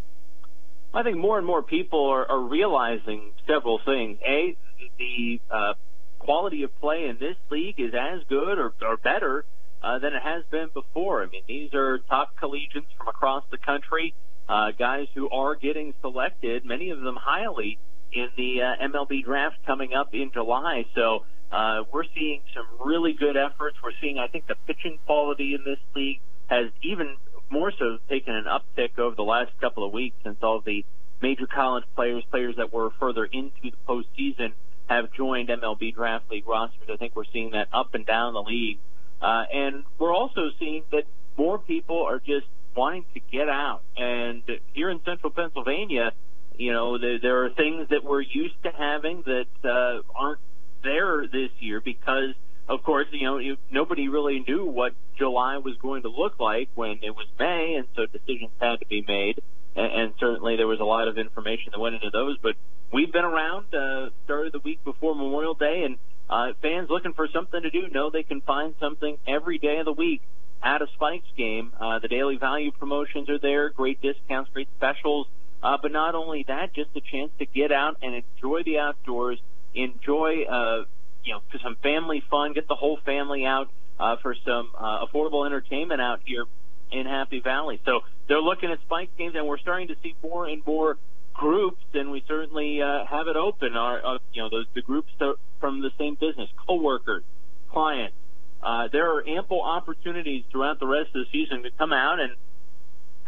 I 0.94 1.04
think 1.04 1.18
more 1.18 1.38
and 1.38 1.46
more 1.46 1.62
people 1.62 2.08
are, 2.08 2.30
are 2.30 2.42
realizing 2.42 3.32
several 3.48 3.80
things. 3.86 4.18
A, 4.26 4.58
the 4.98 5.40
uh, 5.52 5.74
quality 6.18 6.64
of 6.64 6.78
play 6.80 7.06
in 7.06 7.18
this 7.20 7.36
league 7.50 7.80
is 7.80 7.94
as 7.94 8.22
good 8.28 8.58
or, 8.58 8.74
or 8.82 8.98
better 8.98 9.46
uh, 9.84 10.00
than 10.00 10.14
it 10.14 10.22
has 10.22 10.44
been 10.50 10.70
before. 10.74 11.24
I 11.24 11.28
mean, 11.28 11.44
these 11.48 11.74
are 11.74 12.00
top 12.00 12.36
collegians 12.42 12.86
from 12.98 13.08
across 13.08 13.44
the 13.52 13.58
country, 13.58 14.14
uh, 14.48 14.72
guys 14.78 15.08
who 15.14 15.30
are 15.30 15.56
getting 15.56 15.94
selected, 16.02 16.66
many 16.66 16.90
of 16.90 17.02
them 17.02 17.18
highly, 17.20 17.78
in 18.12 18.28
the 18.36 18.62
uh, 18.62 18.88
MLB 18.88 19.24
draft 19.24 19.58
coming 19.68 19.94
up 19.94 20.14
in 20.14 20.32
July. 20.34 20.86
So 20.96 21.26
uh, 21.52 21.84
we're 21.92 22.06
seeing 22.16 22.42
some 22.56 22.66
really 22.84 23.14
good 23.14 23.38
efforts. 23.38 23.78
We're 23.84 23.92
seeing, 24.02 24.18
I 24.18 24.28
think, 24.28 24.48
the 24.48 24.56
pitching 24.68 24.98
quality 25.06 25.54
in 25.54 25.64
this 25.64 25.80
league 25.96 26.20
has 26.50 26.72
even 26.82 27.16
more 27.50 27.72
so 27.78 27.98
taken 28.10 28.36
an 28.36 28.46
uptick 28.46 28.98
over 29.00 29.16
the 29.16 29.24
last 29.24 29.52
couple 29.62 29.86
of 29.86 29.94
weeks 29.94 30.16
since 30.24 30.38
all 30.42 30.62
the 30.62 30.84
major 31.22 31.48
college 31.48 31.84
players, 31.96 32.24
players 32.32 32.56
that 32.58 32.74
were 32.74 32.90
further 33.00 33.26
into 33.26 33.56
the 33.64 33.74
postseason, 33.88 34.54
have 34.88 35.12
joined 35.14 35.50
MLB 35.50 35.94
Draft 35.94 36.30
League 36.32 36.48
rosters. 36.48 36.90
I 36.92 36.98
think 36.98 37.16
we're 37.16 37.26
seeing 37.32 37.52
that 37.52 37.68
up 37.72 37.94
and 37.94 38.06
down 38.06 38.34
the 38.34 38.42
league. 38.42 38.80
Uh, 39.22 39.44
and 39.54 39.84
we're 40.00 40.14
also 40.14 40.50
seeing 40.60 40.84
that 40.92 41.04
more 41.38 41.60
people 41.60 42.04
are 42.04 42.20
just 42.20 42.48
wanting 42.76 43.06
to 43.14 43.20
get 43.32 43.50
out. 43.50 43.82
And 43.98 44.42
here 44.74 44.90
in 44.90 45.00
central 45.06 45.32
Pennsylvania, 45.32 46.14
you 46.58 46.72
know, 46.72 46.98
there, 46.98 47.20
there 47.20 47.46
are 47.46 47.50
things 47.52 47.90
that 47.90 48.04
we're 48.04 48.22
used 48.22 48.62
to 48.64 48.72
having 48.72 49.24
that 49.26 49.46
uh, 49.64 50.02
aren't 50.16 50.40
there 50.84 51.28
this 51.28 51.52
year 51.60 51.82
because– 51.82 52.34
of 52.70 52.84
course, 52.84 53.08
you 53.12 53.24
know, 53.26 53.40
you, 53.40 53.58
nobody 53.72 54.08
really 54.08 54.44
knew 54.48 54.66
what 54.66 54.94
July 55.18 55.58
was 55.58 55.76
going 55.82 56.04
to 56.04 56.10
look 56.10 56.40
like 56.40 56.70
when 56.76 57.00
it 57.02 57.16
was 57.16 57.26
May, 57.40 57.76
and 57.76 57.88
so 57.96 58.06
decisions 58.06 58.52
had 58.62 58.80
to 58.80 58.86
be 58.86 59.04
made. 59.08 59.42
And, 59.76 59.92
and 59.92 60.14
certainly 60.20 60.56
there 60.56 60.68
was 60.68 60.80
a 60.80 60.86
lot 60.86 61.08
of 61.08 61.18
information 61.18 61.72
that 61.72 61.80
went 61.80 61.96
into 61.96 62.12
those. 62.12 62.38
But 62.38 62.56
we've 62.94 63.12
been 63.12 63.26
around, 63.26 63.74
uh, 63.74 64.10
started 64.26 64.54
the 64.54 64.60
week 64.60 64.84
before 64.84 65.16
Memorial 65.16 65.56
Day, 65.56 65.82
and 65.84 65.98
uh, 66.30 66.54
fans 66.62 66.90
looking 66.92 67.14
for 67.14 67.28
something 67.34 67.60
to 67.60 67.72
do 67.72 67.90
know 67.90 68.12
they 68.12 68.24
can 68.24 68.42
find 68.42 68.76
something 68.80 69.18
every 69.28 69.58
day 69.58 69.80
of 69.80 69.86
the 69.86 69.94
week 69.94 70.22
at 70.62 70.84
a 70.84 70.88
Spikes 70.94 71.28
game. 71.36 71.74
Uh, 71.80 71.98
the 71.98 72.08
daily 72.08 72.38
value 72.38 72.72
promotions 72.72 73.30
are 73.30 73.40
there, 73.40 73.72
great 73.72 74.00
discounts, 74.02 74.52
great 74.54 74.70
specials. 74.78 75.26
Uh, 75.64 75.78
but 75.82 75.92
not 75.92 76.14
only 76.14 76.46
that, 76.48 76.74
just 76.74 76.90
a 76.96 77.02
chance 77.02 77.32
to 77.40 77.46
get 77.46 77.72
out 77.72 77.98
and 78.02 78.16
enjoy 78.16 78.62
the 78.64 78.78
outdoors, 78.78 79.40
enjoy 79.74 80.44
uh, 80.44 80.86
you 81.30 81.36
know, 81.36 81.42
for 81.52 81.60
some 81.60 81.76
family 81.84 82.24
fun, 82.28 82.54
get 82.54 82.68
the 82.68 82.76
whole 82.76 82.98
family 83.06 83.46
out 83.46 83.70
uh, 84.00 84.16
for 84.24 84.36
some 84.44 84.72
uh, 84.76 85.06
affordable 85.06 85.46
entertainment 85.46 86.02
out 86.02 86.22
here 86.26 86.46
in 86.92 87.06
Happy 87.06 87.40
Valley. 87.40 87.80
So 87.86 88.00
they're 88.28 88.42
looking 88.42 88.72
at 88.72 88.80
Spike 88.82 89.16
games, 89.16 89.36
and 89.36 89.48
we're 89.48 89.60
starting 89.60 89.90
to 89.90 89.96
see 90.02 90.16
more 90.24 90.48
and 90.48 90.66
more 90.66 90.98
groups, 91.36 91.84
and 91.94 92.10
we 92.10 92.24
certainly 92.28 92.82
uh, 92.82 93.06
have 93.06 93.28
it 93.28 93.36
open. 93.36 93.78
Our, 93.78 94.04
uh, 94.04 94.18
you 94.34 94.42
know, 94.42 94.50
the, 94.50 94.64
the 94.74 94.82
groups 94.82 95.12
from 95.60 95.82
the 95.82 95.92
same 96.00 96.16
business, 96.16 96.50
coworkers, 96.68 97.24
clients. 97.72 98.16
Uh, 98.64 98.88
there 98.92 99.16
are 99.16 99.28
ample 99.28 99.62
opportunities 99.62 100.46
throughout 100.52 100.80
the 100.80 100.88
rest 100.88 101.10
of 101.14 101.26
the 101.26 101.32
season 101.32 101.62
to 101.62 101.70
come 101.78 101.94
out, 101.94 102.20
and 102.20 102.34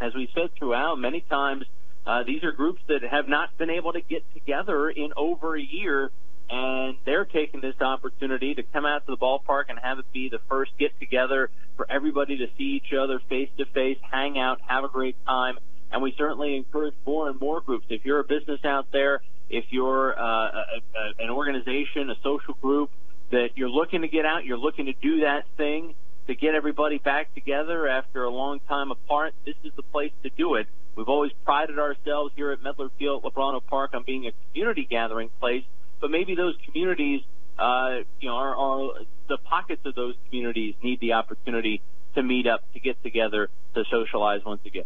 as 0.00 0.12
we 0.12 0.28
said 0.34 0.50
throughout, 0.58 0.98
many 0.98 1.20
times 1.20 1.66
uh, 2.04 2.24
these 2.24 2.42
are 2.42 2.50
groups 2.50 2.82
that 2.88 3.02
have 3.04 3.28
not 3.28 3.56
been 3.58 3.70
able 3.70 3.92
to 3.92 4.00
get 4.00 4.24
together 4.34 4.90
in 4.90 5.12
over 5.16 5.56
a 5.56 5.62
year 5.62 6.10
and 6.52 6.98
they're 7.06 7.24
taking 7.24 7.62
this 7.62 7.80
opportunity 7.80 8.54
to 8.54 8.62
come 8.62 8.84
out 8.84 9.06
to 9.06 9.12
the 9.12 9.16
ballpark 9.16 9.64
and 9.70 9.78
have 9.82 9.98
it 9.98 10.04
be 10.12 10.28
the 10.28 10.38
first 10.50 10.70
get 10.78 10.90
together 11.00 11.48
for 11.76 11.90
everybody 11.90 12.36
to 12.36 12.46
see 12.58 12.64
each 12.76 12.92
other 12.92 13.20
face 13.30 13.48
to 13.56 13.64
face, 13.64 13.96
hang 14.10 14.38
out, 14.38 14.60
have 14.66 14.84
a 14.84 14.88
great 14.88 15.16
time. 15.24 15.56
And 15.90 16.02
we 16.02 16.14
certainly 16.18 16.54
encourage 16.56 16.94
more 17.06 17.30
and 17.30 17.40
more 17.40 17.62
groups. 17.62 17.86
If 17.88 18.04
you're 18.04 18.20
a 18.20 18.24
business 18.24 18.60
out 18.64 18.92
there, 18.92 19.22
if 19.48 19.64
you're 19.70 20.18
uh, 20.18 20.22
a, 20.22 20.64
a, 20.94 21.24
an 21.24 21.30
organization, 21.30 22.10
a 22.10 22.16
social 22.22 22.54
group 22.60 22.90
that 23.30 23.50
you're 23.54 23.70
looking 23.70 24.02
to 24.02 24.08
get 24.08 24.26
out, 24.26 24.44
you're 24.44 24.58
looking 24.58 24.86
to 24.86 24.92
do 24.92 25.20
that 25.20 25.44
thing 25.56 25.94
to 26.26 26.34
get 26.34 26.54
everybody 26.54 26.98
back 26.98 27.34
together 27.34 27.88
after 27.88 28.24
a 28.24 28.30
long 28.30 28.60
time 28.68 28.90
apart, 28.90 29.32
this 29.46 29.56
is 29.64 29.72
the 29.74 29.82
place 29.82 30.12
to 30.22 30.30
do 30.36 30.56
it. 30.56 30.66
We've 30.96 31.08
always 31.08 31.32
prided 31.46 31.78
ourselves 31.78 32.32
here 32.36 32.52
at 32.52 32.62
Medlar 32.62 32.90
Field, 32.98 33.24
Lubrano 33.24 33.60
Park 33.60 33.94
on 33.94 34.04
being 34.06 34.26
a 34.26 34.32
community 34.50 34.86
gathering 34.88 35.30
place 35.40 35.64
but 36.02 36.10
maybe 36.10 36.34
those 36.34 36.56
communities, 36.66 37.22
uh, 37.58 38.00
you 38.20 38.28
know, 38.28 38.34
are, 38.34 38.56
are 38.56 38.90
the 39.28 39.38
pockets 39.38 39.80
of 39.86 39.94
those 39.94 40.16
communities 40.26 40.74
need 40.82 41.00
the 41.00 41.14
opportunity 41.14 41.80
to 42.14 42.22
meet 42.22 42.46
up, 42.46 42.60
to 42.74 42.80
get 42.80 43.02
together, 43.02 43.48
to 43.74 43.84
socialize 43.90 44.44
once 44.44 44.60
again. 44.66 44.84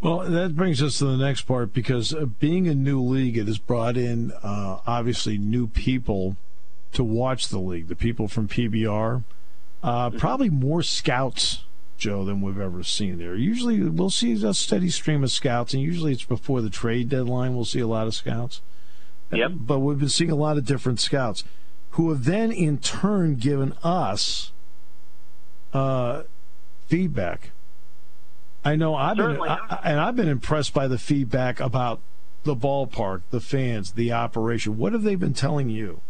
Well, 0.00 0.20
that 0.20 0.56
brings 0.56 0.82
us 0.82 0.98
to 0.98 1.04
the 1.04 1.16
next 1.16 1.42
part 1.42 1.72
because 1.72 2.14
uh, 2.14 2.24
being 2.24 2.66
a 2.66 2.74
new 2.74 3.00
league, 3.00 3.36
it 3.36 3.46
has 3.46 3.58
brought 3.58 3.96
in 3.96 4.32
uh, 4.42 4.80
obviously 4.86 5.38
new 5.38 5.66
people 5.68 6.36
to 6.92 7.04
watch 7.04 7.48
the 7.48 7.58
league. 7.58 7.88
The 7.88 7.94
people 7.94 8.26
from 8.26 8.48
PBR, 8.48 9.22
uh, 9.82 10.08
mm-hmm. 10.08 10.18
probably 10.18 10.48
more 10.48 10.82
scouts, 10.82 11.64
Joe, 11.98 12.24
than 12.24 12.40
we've 12.40 12.58
ever 12.58 12.82
seen 12.82 13.18
there. 13.18 13.34
Usually, 13.34 13.82
we'll 13.82 14.10
see 14.10 14.32
a 14.32 14.54
steady 14.54 14.90
stream 14.90 15.22
of 15.22 15.30
scouts, 15.30 15.74
and 15.74 15.82
usually 15.82 16.12
it's 16.12 16.24
before 16.24 16.62
the 16.62 16.70
trade 16.70 17.10
deadline. 17.10 17.54
We'll 17.54 17.64
see 17.66 17.80
a 17.80 17.86
lot 17.86 18.06
of 18.06 18.14
scouts. 18.14 18.62
Yep. 19.32 19.50
But 19.54 19.80
we've 19.80 19.98
been 19.98 20.08
seeing 20.08 20.30
a 20.30 20.36
lot 20.36 20.58
of 20.58 20.64
different 20.64 21.00
scouts 21.00 21.44
who 21.90 22.10
have 22.10 22.24
then 22.24 22.50
in 22.50 22.78
turn 22.78 23.36
given 23.36 23.72
us 23.82 24.52
uh, 25.72 26.22
feedback. 26.86 27.50
I 28.64 28.76
know 28.76 28.94
I've 28.94 29.16
been 29.16 29.40
I, 29.40 29.80
and 29.84 30.00
I've 30.00 30.16
been 30.16 30.28
impressed 30.28 30.72
by 30.72 30.88
the 30.88 30.98
feedback 30.98 31.60
about 31.60 32.00
the 32.44 32.56
ballpark, 32.56 33.22
the 33.30 33.40
fans, 33.40 33.92
the 33.92 34.12
operation. 34.12 34.78
What 34.78 34.92
have 34.92 35.02
they 35.02 35.14
been 35.14 35.34
telling 35.34 35.68
you? 35.68 36.00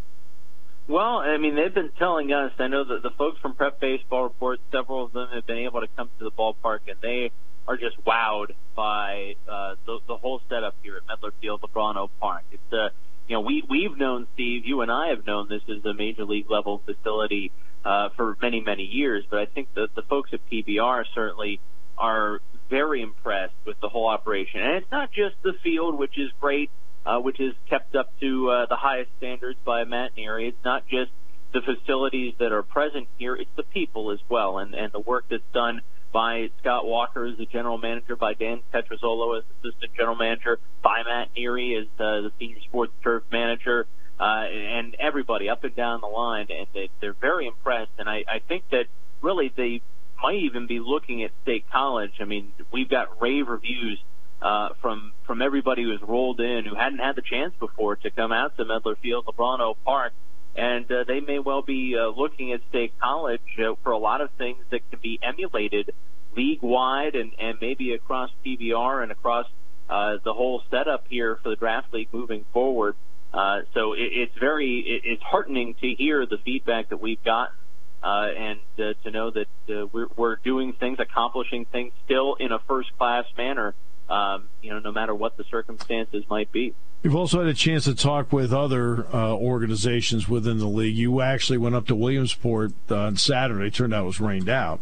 Well, 0.87 1.17
I 1.17 1.37
mean, 1.37 1.55
they've 1.55 1.73
been 1.73 1.91
telling 1.97 2.31
us. 2.31 2.51
I 2.59 2.67
know 2.67 2.83
that 2.83 3.01
the 3.01 3.09
folks 3.11 3.39
from 3.39 3.55
Prep 3.55 3.79
Baseball 3.79 4.23
Report, 4.23 4.59
several 4.71 5.05
of 5.05 5.13
them 5.13 5.29
have 5.33 5.45
been 5.47 5.57
able 5.57 5.81
to 5.81 5.87
come 5.95 6.09
to 6.19 6.23
the 6.23 6.31
ballpark, 6.31 6.79
and 6.87 6.97
they 7.01 7.31
are 7.67 7.75
just 7.75 7.97
wowed 8.05 8.51
by 8.75 9.35
uh, 9.47 9.75
the, 9.85 9.99
the 10.07 10.17
whole 10.17 10.41
setup 10.47 10.75
here 10.83 10.97
at 10.97 11.07
Medlar 11.07 11.31
Field, 11.41 11.61
Lubrano 11.61 12.09
Park. 12.19 12.43
It's 12.51 12.73
a 12.73 12.91
you 13.27 13.35
know, 13.35 13.41
we 13.41 13.63
we've 13.67 13.97
known 13.97 14.27
Steve. 14.33 14.65
You 14.65 14.81
and 14.81 14.91
I 14.91 15.09
have 15.09 15.25
known 15.25 15.47
this 15.49 15.63
is 15.67 15.83
a 15.85 15.93
major 15.93 16.25
league 16.25 16.49
level 16.49 16.81
facility 16.85 17.51
uh, 17.83 18.09
for 18.15 18.37
many 18.41 18.61
many 18.61 18.83
years. 18.83 19.25
But 19.29 19.39
I 19.39 19.45
think 19.45 19.73
that 19.75 19.95
the 19.95 20.03
folks 20.03 20.31
at 20.33 20.39
PBR 20.49 21.05
certainly 21.13 21.59
are 21.97 22.39
very 22.69 23.01
impressed 23.01 23.55
with 23.65 23.79
the 23.81 23.89
whole 23.89 24.07
operation. 24.07 24.61
And 24.61 24.75
it's 24.77 24.91
not 24.91 25.11
just 25.11 25.35
the 25.43 25.53
field, 25.63 25.97
which 25.97 26.17
is 26.17 26.29
great, 26.39 26.69
uh, 27.05 27.19
which 27.19 27.39
is 27.39 27.53
kept 27.69 27.95
up 27.95 28.11
to 28.19 28.49
uh, 28.49 28.65
the 28.67 28.75
highest 28.75 29.11
standards 29.17 29.57
by 29.63 29.83
Matt 29.85 30.15
Neary. 30.15 30.49
It's 30.49 30.65
not 30.65 30.87
just 30.87 31.11
the 31.53 31.61
facilities 31.61 32.33
that 32.39 32.51
are 32.51 32.63
present 32.63 33.07
here; 33.17 33.35
it's 33.35 33.49
the 33.55 33.63
people 33.63 34.11
as 34.11 34.19
well, 34.29 34.59
and 34.59 34.75
and 34.75 34.91
the 34.91 34.99
work 34.99 35.25
that's 35.29 35.43
done 35.53 35.81
by 36.15 36.49
Scott 36.61 36.85
Walker 36.85 37.25
as 37.25 37.37
the 37.37 37.45
general 37.45 37.77
manager, 37.77 38.15
by 38.15 38.33
Dan 38.35 38.61
Petrozzolo 38.73 39.37
as 39.37 39.43
assistant 39.59 39.93
general 39.97 40.15
manager, 40.15 40.59
by 40.81 41.03
Matt 41.03 41.35
Neary 41.35 41.77
as 41.77 41.87
uh, 41.99 42.21
the 42.21 42.31
senior 42.39 42.61
sports 42.61 42.93
turf 43.03 43.23
manager, 43.33 43.85
uh, 44.17 44.23
and 44.23 44.95
everybody 44.97 45.49
up 45.49 45.65
and 45.65 45.75
down 45.75 45.99
the 45.99 46.07
line. 46.07 46.47
And 46.49 46.67
they, 46.73 46.89
they're 47.01 47.17
very 47.19 47.47
impressed. 47.47 47.91
And 47.99 48.07
I, 48.07 48.23
I 48.29 48.39
think 48.47 48.63
that 48.71 48.85
really 49.21 49.51
they 49.57 49.81
might 50.23 50.37
even 50.37 50.67
be 50.67 50.79
looking 50.79 51.21
at 51.23 51.31
State 51.43 51.65
College. 51.69 52.13
I 52.21 52.23
mean, 52.23 52.53
we've 52.71 52.89
got 52.89 53.21
rave 53.21 53.49
reviews 53.49 54.01
uh, 54.41 54.69
from 54.81 55.11
from 55.27 55.41
everybody 55.41 55.83
who 55.83 55.91
has 55.91 56.01
rolled 56.01 56.39
in 56.39 56.63
who 56.63 56.75
hadn't 56.75 56.99
had 56.99 57.17
the 57.17 57.23
chance 57.23 57.53
before 57.59 57.97
to 57.97 58.09
come 58.09 58.31
out 58.31 58.55
to 58.55 58.63
Medlar 58.63 58.97
Field, 58.99 59.25
Lubrano 59.27 59.75
Park, 59.83 60.13
and 60.55 60.89
uh, 60.91 61.03
they 61.07 61.19
may 61.19 61.39
well 61.39 61.61
be 61.61 61.95
uh, 61.97 62.07
looking 62.07 62.53
at 62.53 62.61
State 62.69 62.93
College 62.99 63.41
uh, 63.59 63.73
for 63.83 63.91
a 63.91 63.97
lot 63.97 64.21
of 64.21 64.29
things 64.37 64.63
that 64.71 64.89
can 64.89 64.99
be 65.01 65.19
emulated 65.21 65.91
league 66.35 66.61
wide 66.61 67.15
and, 67.15 67.33
and 67.39 67.57
maybe 67.61 67.93
across 67.93 68.29
PBR 68.45 69.03
and 69.03 69.11
across 69.11 69.47
uh, 69.89 70.17
the 70.23 70.33
whole 70.33 70.63
setup 70.71 71.05
here 71.09 71.37
for 71.41 71.49
the 71.49 71.55
draft 71.55 71.93
league 71.93 72.09
moving 72.11 72.45
forward. 72.53 72.95
Uh, 73.33 73.61
so 73.73 73.93
it, 73.93 74.09
it's 74.11 74.37
very 74.39 74.79
it, 74.79 75.01
it's 75.05 75.23
heartening 75.23 75.75
to 75.75 75.93
hear 75.93 76.25
the 76.25 76.37
feedback 76.43 76.89
that 76.89 77.01
we've 77.01 77.23
gotten 77.23 77.55
uh, 78.01 78.27
and 78.37 78.59
uh, 78.79 78.93
to 79.03 79.11
know 79.11 79.31
that 79.31 79.47
uh, 79.69 79.87
we're, 79.91 80.07
we're 80.15 80.35
doing 80.37 80.73
things, 80.73 80.99
accomplishing 80.99 81.65
things 81.65 81.91
still 82.05 82.35
in 82.35 82.51
a 82.51 82.59
first 82.59 82.95
class 82.97 83.25
manner. 83.37 83.73
Um, 84.07 84.49
you 84.61 84.69
know, 84.69 84.77
no 84.77 84.91
matter 84.91 85.15
what 85.15 85.35
the 85.35 85.43
circumstances 85.49 86.23
might 86.29 86.51
be. 86.51 86.75
You've 87.05 87.15
also 87.15 87.37
had 87.37 87.47
a 87.47 87.53
chance 87.53 87.83
to 87.83 87.93
talk 87.93 88.33
with 88.33 88.51
other 88.51 89.05
uh, 89.13 89.35
organizations 89.35 90.27
within 90.27 90.57
the 90.57 90.65
league. 90.65 90.95
You 90.95 91.21
actually 91.21 91.59
went 91.59 91.75
up 91.75 91.85
to 91.85 91.95
Williamsport 91.95 92.71
on 92.89 93.15
Saturday. 93.17 93.69
Turned 93.69 93.93
out 93.93 94.05
it 94.05 94.07
was 94.07 94.19
rained 94.19 94.49
out. 94.49 94.79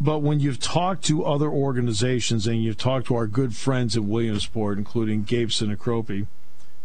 But 0.00 0.20
when 0.20 0.38
you've 0.38 0.60
talked 0.60 1.04
to 1.06 1.24
other 1.24 1.48
organizations 1.50 2.46
and 2.46 2.62
you've 2.62 2.76
talked 2.76 3.08
to 3.08 3.16
our 3.16 3.26
good 3.26 3.56
friends 3.56 3.96
at 3.96 4.04
Williamsport, 4.04 4.78
including 4.78 5.24
Gabe 5.24 5.48
Sinicropi, 5.48 6.28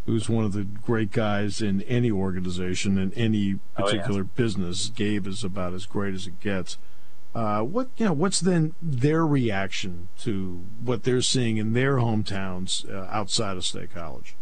who's 0.08 0.28
one 0.28 0.46
of 0.46 0.54
the 0.54 0.64
great 0.64 1.12
guys 1.12 1.62
in 1.62 1.84
any 1.84 2.10
organization 2.10 2.98
in 2.98 3.14
any 3.14 3.60
particular 3.76 4.22
oh, 4.22 4.24
yeah. 4.24 4.36
business. 4.36 4.88
Gabe 4.88 5.28
is 5.28 5.44
about 5.44 5.76
as 5.76 5.86
great 5.86 6.16
as 6.16 6.26
it 6.26 6.40
gets. 6.40 6.80
Uh, 7.36 7.62
what 7.62 7.90
you 7.98 8.08
know? 8.08 8.14
What's 8.14 8.40
then 8.40 8.74
their 8.82 9.28
reaction 9.28 10.08
to 10.22 10.66
what 10.84 11.04
they're 11.04 11.22
seeing 11.22 11.58
in 11.58 11.74
their 11.74 11.98
hometowns 11.98 12.92
uh, 12.92 13.08
outside 13.12 13.58
of 13.58 13.64
State 13.64 13.94
College? 13.94 14.36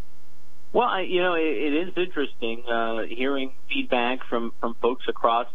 Well, 0.71 0.87
I, 0.87 1.01
you 1.01 1.21
know, 1.21 1.33
it, 1.33 1.41
it 1.41 1.87
is 1.87 1.93
interesting 1.97 2.63
uh, 2.69 3.03
hearing 3.09 3.53
feedback 3.67 4.19
from 4.29 4.53
from 4.59 4.75
folks 4.75 5.05
across 5.07 5.47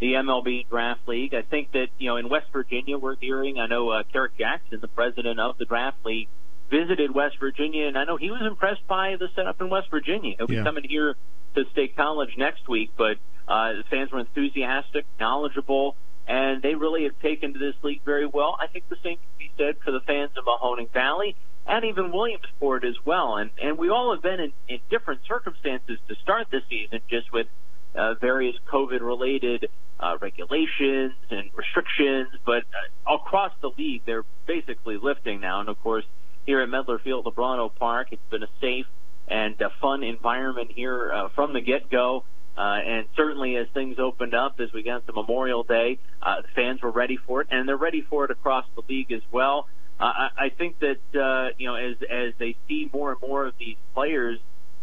the 0.00 0.14
MLB 0.14 0.68
Draft 0.68 1.06
League. 1.06 1.34
I 1.34 1.42
think 1.42 1.72
that 1.72 1.88
you 1.98 2.08
know 2.08 2.16
in 2.16 2.28
West 2.28 2.46
Virginia 2.52 2.98
we're 2.98 3.16
hearing. 3.16 3.58
I 3.58 3.66
know 3.66 3.90
uh, 3.90 4.02
Kerrick 4.12 4.36
Jackson, 4.36 4.80
the 4.80 4.88
president 4.88 5.38
of 5.38 5.56
the 5.58 5.66
Draft 5.66 6.04
League, 6.04 6.28
visited 6.70 7.14
West 7.14 7.36
Virginia, 7.38 7.86
and 7.86 7.96
I 7.96 8.04
know 8.04 8.16
he 8.16 8.30
was 8.30 8.42
impressed 8.44 8.86
by 8.88 9.16
the 9.18 9.28
setup 9.36 9.60
in 9.60 9.70
West 9.70 9.88
Virginia. 9.90 10.34
He'll 10.36 10.48
be 10.48 10.62
coming 10.62 10.84
here 10.88 11.14
to 11.54 11.64
State 11.72 11.96
College 11.96 12.34
next 12.36 12.68
week, 12.68 12.90
but 12.96 13.18
uh, 13.46 13.72
the 13.74 13.84
fans 13.88 14.10
were 14.10 14.18
enthusiastic, 14.18 15.06
knowledgeable, 15.20 15.96
and 16.26 16.60
they 16.60 16.74
really 16.74 17.04
have 17.04 17.18
taken 17.20 17.52
to 17.52 17.58
this 17.58 17.76
league 17.82 18.02
very 18.04 18.26
well. 18.26 18.56
I 18.60 18.66
think 18.66 18.88
the 18.88 18.96
same 18.96 19.16
can 19.16 19.38
be 19.38 19.50
said 19.56 19.76
for 19.84 19.92
the 19.92 20.00
fans 20.00 20.32
of 20.36 20.44
Mahoning 20.44 20.92
Valley 20.92 21.36
and 21.66 21.84
even 21.84 22.12
Williamsport 22.12 22.84
as 22.84 22.94
well. 23.04 23.36
And 23.36 23.50
and 23.60 23.78
we 23.78 23.88
all 23.88 24.12
have 24.14 24.22
been 24.22 24.40
in, 24.40 24.52
in 24.68 24.78
different 24.90 25.20
circumstances 25.26 25.98
to 26.08 26.14
start 26.16 26.48
the 26.50 26.60
season, 26.68 27.00
just 27.08 27.32
with 27.32 27.46
uh, 27.94 28.14
various 28.14 28.56
COVID-related 28.70 29.68
uh, 29.98 30.16
regulations 30.20 31.14
and 31.30 31.50
restrictions. 31.54 32.28
But 32.44 32.64
uh, 33.08 33.14
across 33.14 33.52
the 33.60 33.70
league, 33.76 34.02
they're 34.06 34.24
basically 34.46 34.98
lifting 35.02 35.40
now. 35.40 35.60
And 35.60 35.68
of 35.68 35.80
course, 35.82 36.04
here 36.44 36.60
at 36.60 36.68
Medlar 36.68 37.00
Field, 37.02 37.24
Lubrano 37.24 37.68
Park, 37.68 38.08
it's 38.12 38.30
been 38.30 38.42
a 38.42 38.50
safe 38.60 38.86
and 39.28 39.60
a 39.60 39.70
fun 39.80 40.02
environment 40.04 40.70
here 40.74 41.12
uh, 41.12 41.28
from 41.34 41.52
the 41.52 41.60
get-go. 41.60 42.24
Uh, 42.56 42.78
and 42.86 43.06
certainly 43.16 43.56
as 43.56 43.66
things 43.74 43.98
opened 43.98 44.34
up 44.34 44.60
as 44.60 44.72
we 44.72 44.82
got 44.82 45.06
to 45.06 45.12
Memorial 45.12 45.62
Day, 45.62 45.98
uh, 46.22 46.36
fans 46.54 46.80
were 46.80 46.90
ready 46.90 47.18
for 47.26 47.42
it, 47.42 47.48
and 47.50 47.68
they're 47.68 47.76
ready 47.76 48.00
for 48.00 48.24
it 48.24 48.30
across 48.30 48.64
the 48.74 48.82
league 48.88 49.12
as 49.12 49.20
well. 49.30 49.68
I, 49.98 50.28
I 50.36 50.48
think 50.50 50.78
that 50.80 50.98
uh, 51.14 51.54
you 51.58 51.66
know 51.66 51.74
as 51.76 51.96
as 52.10 52.34
they 52.38 52.56
see 52.68 52.90
more 52.92 53.12
and 53.12 53.20
more 53.20 53.46
of 53.46 53.54
these 53.58 53.76
players, 53.94 54.38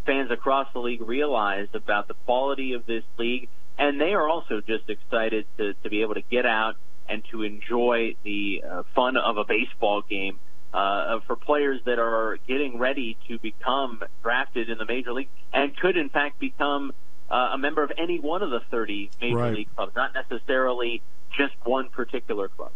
fans 0.05 0.31
across 0.31 0.67
the 0.73 0.79
league 0.79 1.01
realize 1.01 1.67
about 1.73 2.07
the 2.07 2.15
quality 2.25 2.73
of 2.73 2.85
this 2.85 3.03
league, 3.17 3.49
and 3.77 3.99
they 3.99 4.13
are 4.13 4.27
also 4.27 4.61
just 4.61 4.89
excited 4.89 5.45
to 5.57 5.73
to 5.83 5.89
be 5.89 6.01
able 6.01 6.15
to 6.15 6.23
get 6.29 6.45
out 6.45 6.75
and 7.07 7.23
to 7.31 7.43
enjoy 7.43 8.15
the 8.23 8.63
uh, 8.67 8.83
fun 8.95 9.17
of 9.17 9.37
a 9.37 9.43
baseball 9.43 10.01
game. 10.01 10.39
Uh, 10.73 11.19
for 11.27 11.35
players 11.35 11.79
that 11.85 11.99
are 11.99 12.39
getting 12.47 12.79
ready 12.79 13.15
to 13.27 13.37
become 13.37 14.01
drafted 14.23 14.71
in 14.71 14.79
the 14.79 14.85
major 14.87 15.13
league 15.13 15.29
and 15.53 15.77
could 15.77 15.95
in 15.95 16.09
fact 16.09 16.39
become 16.39 16.91
uh, 17.29 17.51
a 17.53 17.57
member 17.59 17.83
of 17.83 17.91
any 17.95 18.19
one 18.19 18.41
of 18.41 18.49
the 18.49 18.59
30 18.71 19.11
major 19.21 19.35
right. 19.35 19.53
league 19.53 19.75
clubs, 19.75 19.95
not 19.95 20.15
necessarily 20.15 21.03
just 21.37 21.53
one 21.63 21.89
particular 21.89 22.47
club. 22.47 22.71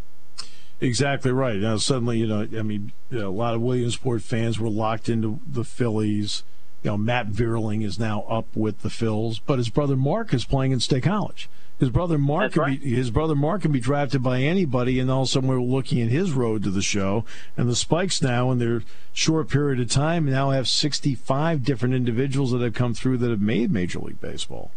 Exactly 0.80 1.32
right. 1.32 1.58
Now 1.58 1.78
suddenly, 1.78 2.20
you 2.20 2.28
know, 2.28 2.42
I 2.42 2.62
mean, 2.62 2.92
you 3.10 3.20
know, 3.20 3.30
a 3.30 3.32
lot 3.32 3.56
of 3.56 3.62
Williamsport 3.62 4.22
fans 4.22 4.60
were 4.60 4.70
locked 4.70 5.10
into 5.10 5.40
the 5.46 5.64
Phillies. 5.64 6.44
You 6.84 6.92
know, 6.92 6.98
Matt 6.98 7.30
Vierling 7.30 7.84
is 7.84 7.98
now 7.98 8.22
up 8.30 8.46
with 8.56 8.82
the 8.82 8.90
Phils, 8.90 9.40
but 9.44 9.58
his 9.58 9.70
brother 9.70 9.96
Mark 9.96 10.34
is 10.34 10.46
playing 10.46 10.72
in 10.72 10.80
State 10.80 11.04
College. 11.04 11.50
His 11.80 11.90
brother 11.90 12.18
Mark 12.18 12.54
can 12.54 12.62
right. 12.62 12.82
be 12.82 12.96
his 12.96 13.12
brother 13.12 13.36
Mark 13.36 13.62
can 13.62 13.72
be 13.72 13.80
drafted 13.80 14.24
by 14.24 14.42
anybody, 14.42 15.00
and 15.00 15.12
also 15.12 15.40
we're 15.42 15.62
looking 15.62 16.02
at 16.02 16.10
his 16.10 16.32
road 16.32 16.64
to 16.64 16.72
the 16.72 16.82
show. 16.82 17.24
And 17.56 17.70
the 17.70 17.76
Spikes 17.76 18.22
now, 18.22 18.50
in 18.52 18.58
their 18.58 18.84
short 19.14 19.50
period 19.50 19.80
of 19.80 19.90
time, 19.90 20.26
now 20.26 20.50
have 20.52 20.68
65 20.68 21.64
different 21.64 21.94
individuals 21.94 22.52
that 22.52 22.62
have 22.62 22.74
come 22.74 22.96
through 22.96 23.18
that 23.20 23.30
have 23.30 23.42
made 23.42 23.72
Major 23.72 24.00
League 24.00 24.20
Baseball. 24.20 24.72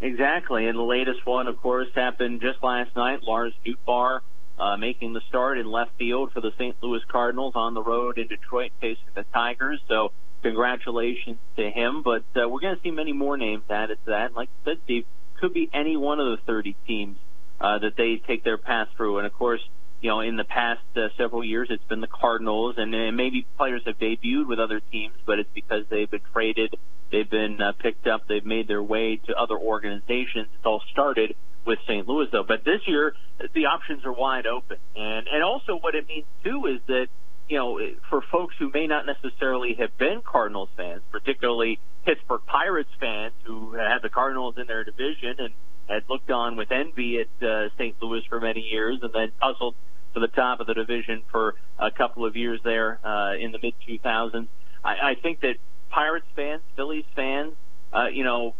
Exactly, 0.00 0.66
and 0.66 0.76
the 0.76 0.82
latest 0.82 1.24
one, 1.24 1.46
of 1.46 1.60
course, 1.60 1.88
happened 1.94 2.40
just 2.40 2.60
last 2.64 2.96
night. 2.96 3.22
Lars 3.22 3.52
Nootbaar 3.64 4.20
uh, 4.58 4.76
making 4.76 5.12
the 5.12 5.20
start 5.28 5.58
in 5.58 5.66
left 5.66 5.96
field 5.98 6.32
for 6.32 6.40
the 6.40 6.52
St. 6.58 6.76
Louis 6.82 7.00
Cardinals 7.08 7.54
on 7.56 7.74
the 7.74 7.82
road 7.82 8.18
in 8.18 8.28
Detroit 8.28 8.72
facing 8.80 9.04
the 9.14 9.24
Tigers. 9.32 9.80
So 9.88 10.12
congratulations 10.42 11.38
to 11.56 11.70
him. 11.70 12.02
But 12.02 12.24
uh, 12.36 12.48
we're 12.48 12.60
going 12.60 12.76
to 12.76 12.82
see 12.82 12.90
many 12.90 13.12
more 13.12 13.36
names 13.36 13.64
added 13.70 13.98
to 14.04 14.10
that. 14.10 14.34
Like 14.34 14.48
I 14.62 14.70
said, 14.70 14.78
Steve, 14.84 15.06
could 15.40 15.54
be 15.54 15.68
any 15.72 15.96
one 15.96 16.20
of 16.20 16.26
the 16.26 16.44
30 16.46 16.76
teams 16.86 17.16
uh, 17.60 17.78
that 17.78 17.96
they 17.96 18.20
take 18.26 18.44
their 18.44 18.58
path 18.58 18.88
through. 18.96 19.18
And 19.18 19.26
of 19.26 19.32
course, 19.32 19.60
you 20.00 20.10
know, 20.10 20.20
in 20.20 20.36
the 20.36 20.44
past 20.44 20.80
uh, 20.96 21.08
several 21.16 21.44
years, 21.44 21.68
it's 21.70 21.84
been 21.84 22.00
the 22.00 22.08
Cardinals, 22.08 22.74
and, 22.76 22.92
and 22.92 23.16
maybe 23.16 23.46
players 23.56 23.82
have 23.86 23.98
debuted 23.98 24.48
with 24.48 24.58
other 24.58 24.80
teams, 24.90 25.14
but 25.24 25.38
it's 25.38 25.50
because 25.54 25.84
they've 25.90 26.10
been 26.10 26.22
traded, 26.32 26.74
they've 27.12 27.30
been 27.30 27.62
uh, 27.62 27.72
picked 27.78 28.08
up, 28.08 28.26
they've 28.28 28.44
made 28.44 28.66
their 28.66 28.82
way 28.82 29.16
to 29.28 29.34
other 29.34 29.56
organizations. 29.56 30.48
It's 30.54 30.66
all 30.66 30.82
started 30.90 31.36
with 31.64 31.78
St. 31.86 32.06
Louis, 32.08 32.26
though. 32.32 32.44
But 32.46 32.64
this 32.64 32.80
year, 32.86 33.14
the 33.54 33.66
options 33.66 34.04
are 34.04 34.12
wide 34.12 34.46
open, 34.46 34.78
and 34.96 35.26
and 35.28 35.42
also 35.42 35.78
what 35.78 35.94
it 35.94 36.06
means 36.08 36.26
too 36.44 36.66
is 36.66 36.80
that 36.86 37.08
you 37.48 37.58
know, 37.58 37.78
for 38.08 38.22
folks 38.32 38.54
who 38.58 38.70
may 38.72 38.86
not 38.86 39.04
necessarily 39.04 39.74
have 39.74 39.96
been 39.98 40.22
Cardinals 40.24 40.70
fans, 40.76 41.02
particularly 41.10 41.78
Pittsburgh 42.04 42.40
Pirates 42.46 42.90
fans 42.98 43.34
who 43.44 43.74
had 43.74 43.98
the 44.02 44.08
Cardinals 44.08 44.54
in 44.58 44.66
their 44.66 44.84
division 44.84 45.34
and 45.38 45.50
had 45.88 46.02
looked 46.08 46.30
on 46.30 46.56
with 46.56 46.70
envy 46.70 47.18
at 47.18 47.46
uh, 47.46 47.68
St. 47.76 47.94
Louis 48.00 48.22
for 48.28 48.40
many 48.40 48.60
years 48.60 49.00
and 49.02 49.12
then 49.12 49.32
hustled 49.38 49.74
to 50.14 50.20
the 50.20 50.28
top 50.28 50.60
of 50.60 50.66
the 50.66 50.74
division 50.74 51.22
for 51.30 51.54
a 51.78 51.90
couple 51.90 52.24
of 52.24 52.36
years 52.36 52.60
there 52.64 52.98
uh, 53.04 53.34
in 53.34 53.52
the 53.52 53.58
mid 53.62 53.74
2000s. 53.86 54.48
I, 54.84 55.10
I 55.10 55.14
think 55.20 55.40
that 55.40 55.56
Pirates 55.90 56.26
fans, 56.34 56.62
Phillies 56.76 57.04
fans, 57.14 57.52
uh, 57.92 58.06
you 58.06 58.24
know, 58.24 58.54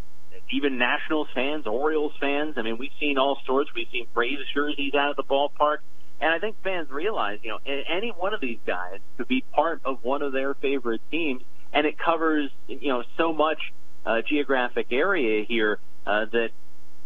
even 0.50 0.78
Nationals 0.78 1.28
fans, 1.34 1.66
Orioles 1.66 2.12
fans. 2.20 2.54
I 2.56 2.62
mean, 2.62 2.78
we've 2.78 2.92
seen 3.00 3.18
all 3.18 3.38
sorts. 3.46 3.70
We've 3.74 3.88
seen 3.92 4.06
Braves 4.14 4.42
jerseys 4.54 4.94
out 4.94 5.10
of 5.10 5.16
the 5.16 5.22
ballpark. 5.22 5.78
And 6.20 6.32
I 6.32 6.38
think 6.38 6.56
fans 6.62 6.88
realize, 6.90 7.40
you 7.42 7.50
know, 7.50 7.58
any 7.66 8.10
one 8.10 8.32
of 8.32 8.40
these 8.40 8.58
guys 8.64 9.00
could 9.16 9.26
be 9.26 9.44
part 9.52 9.80
of 9.84 10.04
one 10.04 10.22
of 10.22 10.32
their 10.32 10.54
favorite 10.54 11.00
teams, 11.10 11.42
and 11.72 11.84
it 11.84 11.98
covers, 11.98 12.50
you 12.68 12.88
know, 12.88 13.02
so 13.16 13.32
much 13.32 13.58
uh, 14.06 14.22
geographic 14.28 14.86
area 14.92 15.44
here 15.44 15.80
uh, 16.06 16.26
that 16.30 16.50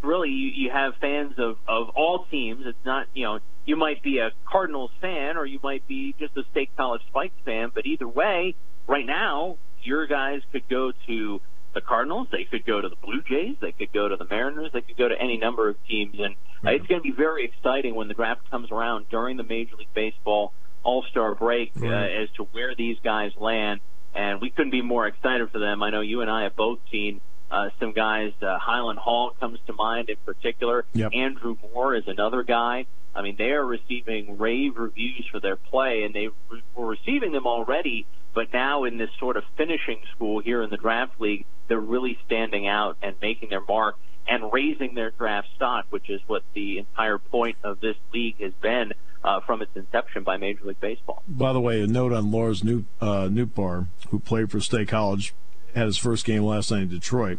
really 0.02 0.28
you, 0.28 0.50
you 0.54 0.70
have 0.70 0.94
fans 1.00 1.34
of 1.38 1.56
of 1.66 1.90
all 1.96 2.26
teams. 2.30 2.66
It's 2.66 2.84
not, 2.84 3.06
you 3.14 3.24
know, 3.24 3.38
you 3.64 3.76
might 3.76 4.02
be 4.02 4.18
a 4.18 4.32
Cardinals 4.44 4.90
fan 5.00 5.36
or 5.36 5.46
you 5.46 5.60
might 5.62 5.86
be 5.88 6.14
just 6.18 6.36
a 6.36 6.42
State 6.50 6.70
College 6.76 7.02
Spikes 7.08 7.34
fan, 7.44 7.70
but 7.74 7.86
either 7.86 8.06
way, 8.06 8.54
right 8.86 9.06
now 9.06 9.56
your 9.82 10.06
guys 10.06 10.42
could 10.52 10.68
go 10.68 10.92
to 11.06 11.40
the 11.76 11.80
Cardinals. 11.82 12.26
They 12.32 12.44
could 12.44 12.66
go 12.66 12.80
to 12.80 12.88
the 12.88 12.96
Blue 12.96 13.22
Jays. 13.22 13.54
They 13.60 13.70
could 13.70 13.92
go 13.92 14.08
to 14.08 14.16
the 14.16 14.26
Mariners. 14.28 14.70
They 14.72 14.80
could 14.80 14.96
go 14.96 15.06
to 15.08 15.14
any 15.20 15.36
number 15.36 15.68
of 15.68 15.76
teams. 15.86 16.16
And 16.18 16.34
uh, 16.66 16.70
it's 16.70 16.86
going 16.86 17.00
to 17.00 17.04
be 17.04 17.12
very 17.12 17.44
exciting 17.44 17.94
when 17.94 18.08
the 18.08 18.14
draft 18.14 18.50
comes 18.50 18.72
around 18.72 19.06
during 19.10 19.36
the 19.36 19.44
Major 19.44 19.76
League 19.76 19.94
Baseball 19.94 20.52
All 20.82 21.04
Star 21.10 21.36
break 21.36 21.72
uh, 21.80 21.86
as 21.86 22.28
to 22.36 22.44
where 22.50 22.74
these 22.74 22.96
guys 23.04 23.32
land. 23.38 23.80
And 24.14 24.40
we 24.40 24.50
couldn't 24.50 24.70
be 24.70 24.82
more 24.82 25.06
excited 25.06 25.50
for 25.50 25.58
them. 25.58 25.82
I 25.82 25.90
know 25.90 26.00
you 26.00 26.22
and 26.22 26.30
I 26.30 26.44
have 26.44 26.56
both 26.56 26.78
seen 26.90 27.20
uh, 27.50 27.68
some 27.78 27.92
guys. 27.92 28.32
Uh, 28.40 28.58
Hyland 28.58 28.98
Hall 28.98 29.32
comes 29.38 29.58
to 29.66 29.74
mind 29.74 30.08
in 30.08 30.16
particular. 30.24 30.86
Yep. 30.94 31.12
Andrew 31.14 31.56
Moore 31.62 31.94
is 31.94 32.04
another 32.08 32.42
guy. 32.42 32.86
I 33.14 33.22
mean, 33.22 33.36
they 33.36 33.50
are 33.50 33.64
receiving 33.64 34.38
rave 34.38 34.76
reviews 34.76 35.26
for 35.30 35.40
their 35.40 35.56
play, 35.56 36.04
and 36.04 36.14
they 36.14 36.28
were 36.74 36.86
receiving 36.86 37.32
them 37.32 37.46
already 37.46 38.06
but 38.36 38.52
now 38.52 38.84
in 38.84 38.98
this 38.98 39.08
sort 39.18 39.38
of 39.38 39.44
finishing 39.56 39.98
school 40.14 40.40
here 40.40 40.62
in 40.62 40.68
the 40.68 40.76
draft 40.76 41.18
league, 41.18 41.46
they're 41.68 41.80
really 41.80 42.18
standing 42.26 42.68
out 42.68 42.98
and 43.02 43.16
making 43.22 43.48
their 43.48 43.62
mark 43.66 43.96
and 44.28 44.52
raising 44.52 44.94
their 44.94 45.10
draft 45.10 45.48
stock, 45.56 45.86
which 45.88 46.10
is 46.10 46.20
what 46.26 46.42
the 46.52 46.76
entire 46.78 47.16
point 47.16 47.56
of 47.64 47.80
this 47.80 47.96
league 48.12 48.38
has 48.38 48.52
been 48.60 48.92
uh, 49.24 49.40
from 49.40 49.62
its 49.62 49.70
inception 49.74 50.22
by 50.22 50.36
Major 50.36 50.66
League 50.66 50.80
Baseball. 50.80 51.22
By 51.26 51.54
the 51.54 51.60
way, 51.60 51.80
a 51.80 51.86
note 51.86 52.12
on 52.12 52.30
Lars 52.30 52.62
New, 52.62 52.84
uh, 53.00 53.28
Nootbaar, 53.30 53.86
who 54.10 54.18
played 54.20 54.50
for 54.50 54.60
State 54.60 54.88
College, 54.88 55.34
had 55.74 55.86
his 55.86 55.96
first 55.96 56.26
game 56.26 56.44
last 56.44 56.70
night 56.70 56.82
in 56.82 56.88
Detroit. 56.90 57.38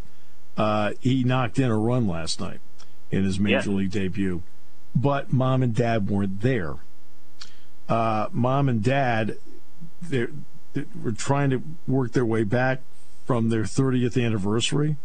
Uh, 0.57 0.93
he 0.99 1.23
knocked 1.23 1.59
in 1.59 1.69
a 1.69 1.77
run 1.77 2.07
last 2.07 2.39
night 2.39 2.59
in 3.11 3.23
his 3.23 3.39
Major 3.39 3.55
yes. 3.55 3.67
League 3.67 3.91
debut, 3.91 4.41
but 4.95 5.31
mom 5.31 5.61
and 5.61 5.75
dad 5.75 6.09
weren't 6.09 6.41
there. 6.41 6.77
Uh, 7.87 8.29
mom 8.31 8.67
and 8.67 8.81
dad, 8.81 9.37
they're 10.01 10.31
that 10.77 11.03
were 11.03 11.11
trying 11.11 11.49
to 11.49 11.61
work 11.87 12.13
their 12.13 12.25
way 12.25 12.43
back 12.43 12.81
from 13.25 13.49
their 13.49 13.63
30th 13.63 14.23
anniversary. 14.23 14.97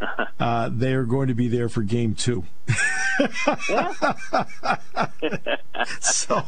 Uh, 0.40 0.68
they 0.70 0.92
are 0.92 1.04
going 1.04 1.28
to 1.28 1.34
be 1.34 1.46
there 1.46 1.68
for 1.68 1.82
game 1.82 2.14
two. 2.14 2.44
so, 6.00 6.42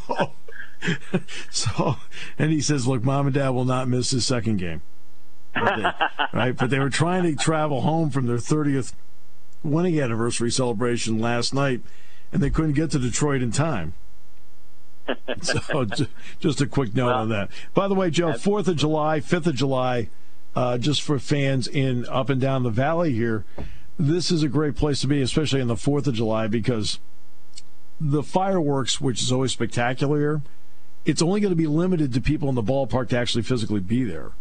so, 1.51 1.97
and 2.37 2.51
he 2.53 2.61
says, 2.61 2.87
"Look, 2.89 3.05
mom 3.05 3.27
and 3.27 3.35
dad 3.35 3.51
will 3.51 3.65
not 3.65 3.89
miss 3.89 4.11
the 4.11 4.21
second 4.21 4.59
game." 4.59 4.83
But 5.55 5.77
they, 5.77 5.83
right, 6.37 6.57
but 6.57 6.69
they 6.69 6.81
were 6.81 6.91
trying 6.91 7.23
to 7.23 7.37
travel 7.37 7.83
home 7.83 8.11
from 8.11 8.27
their 8.27 8.37
30th 8.37 8.93
winning 9.63 10.01
anniversary 10.01 10.51
celebration 10.51 11.21
last 11.21 11.55
night, 11.55 11.81
and 12.33 12.43
they 12.43 12.51
couldn't 12.51 12.75
get 12.75 12.91
to 12.91 12.99
Detroit 12.99 13.41
in 13.41 13.53
time. 13.53 13.95
so 15.43 15.85
just 16.41 16.61
a 16.61 16.67
quick 16.67 16.95
note 16.95 17.07
well, 17.07 17.19
on 17.19 17.29
that. 17.31 17.51
By 17.75 17.89
the 17.89 17.95
way, 17.95 18.11
Joe, 18.11 18.33
Fourth 18.35 18.69
of 18.69 18.77
July, 18.77 19.21
Fifth 19.21 19.47
of 19.47 19.55
July, 19.55 20.09
uh, 20.55 20.79
just 20.79 21.03
for 21.03 21.19
fans 21.19 21.69
in 21.69 22.07
up 22.07 22.29
and 22.31 22.41
down 22.41 22.63
the 22.63 22.71
valley 22.71 23.13
here, 23.13 23.45
this 23.99 24.31
is 24.31 24.43
a 24.43 24.49
great 24.49 24.77
place 24.77 25.01
to 25.01 25.07
be, 25.07 25.21
especially 25.23 25.61
on 25.61 25.69
the 25.69 25.75
4th 25.75 26.07
of 26.07 26.15
July, 26.15 26.47
because 26.47 26.99
the 28.01 28.23
fireworks, 28.23 29.01
which 29.01 29.23
is 29.23 29.33
always 29.33 29.53
spectacular, 29.53 30.43
it's 31.05 31.23
only 31.23 31.41
going 31.41 31.53
to 31.53 31.57
be 31.57 31.67
limited 31.67 32.13
to 32.13 32.21
people 32.21 32.49
in 32.49 32.55
the 32.55 32.63
ballpark 32.63 33.09
to 33.11 33.19
actually 33.19 33.43
physically 33.43 33.81
be 33.81 34.05
there. 34.05 34.33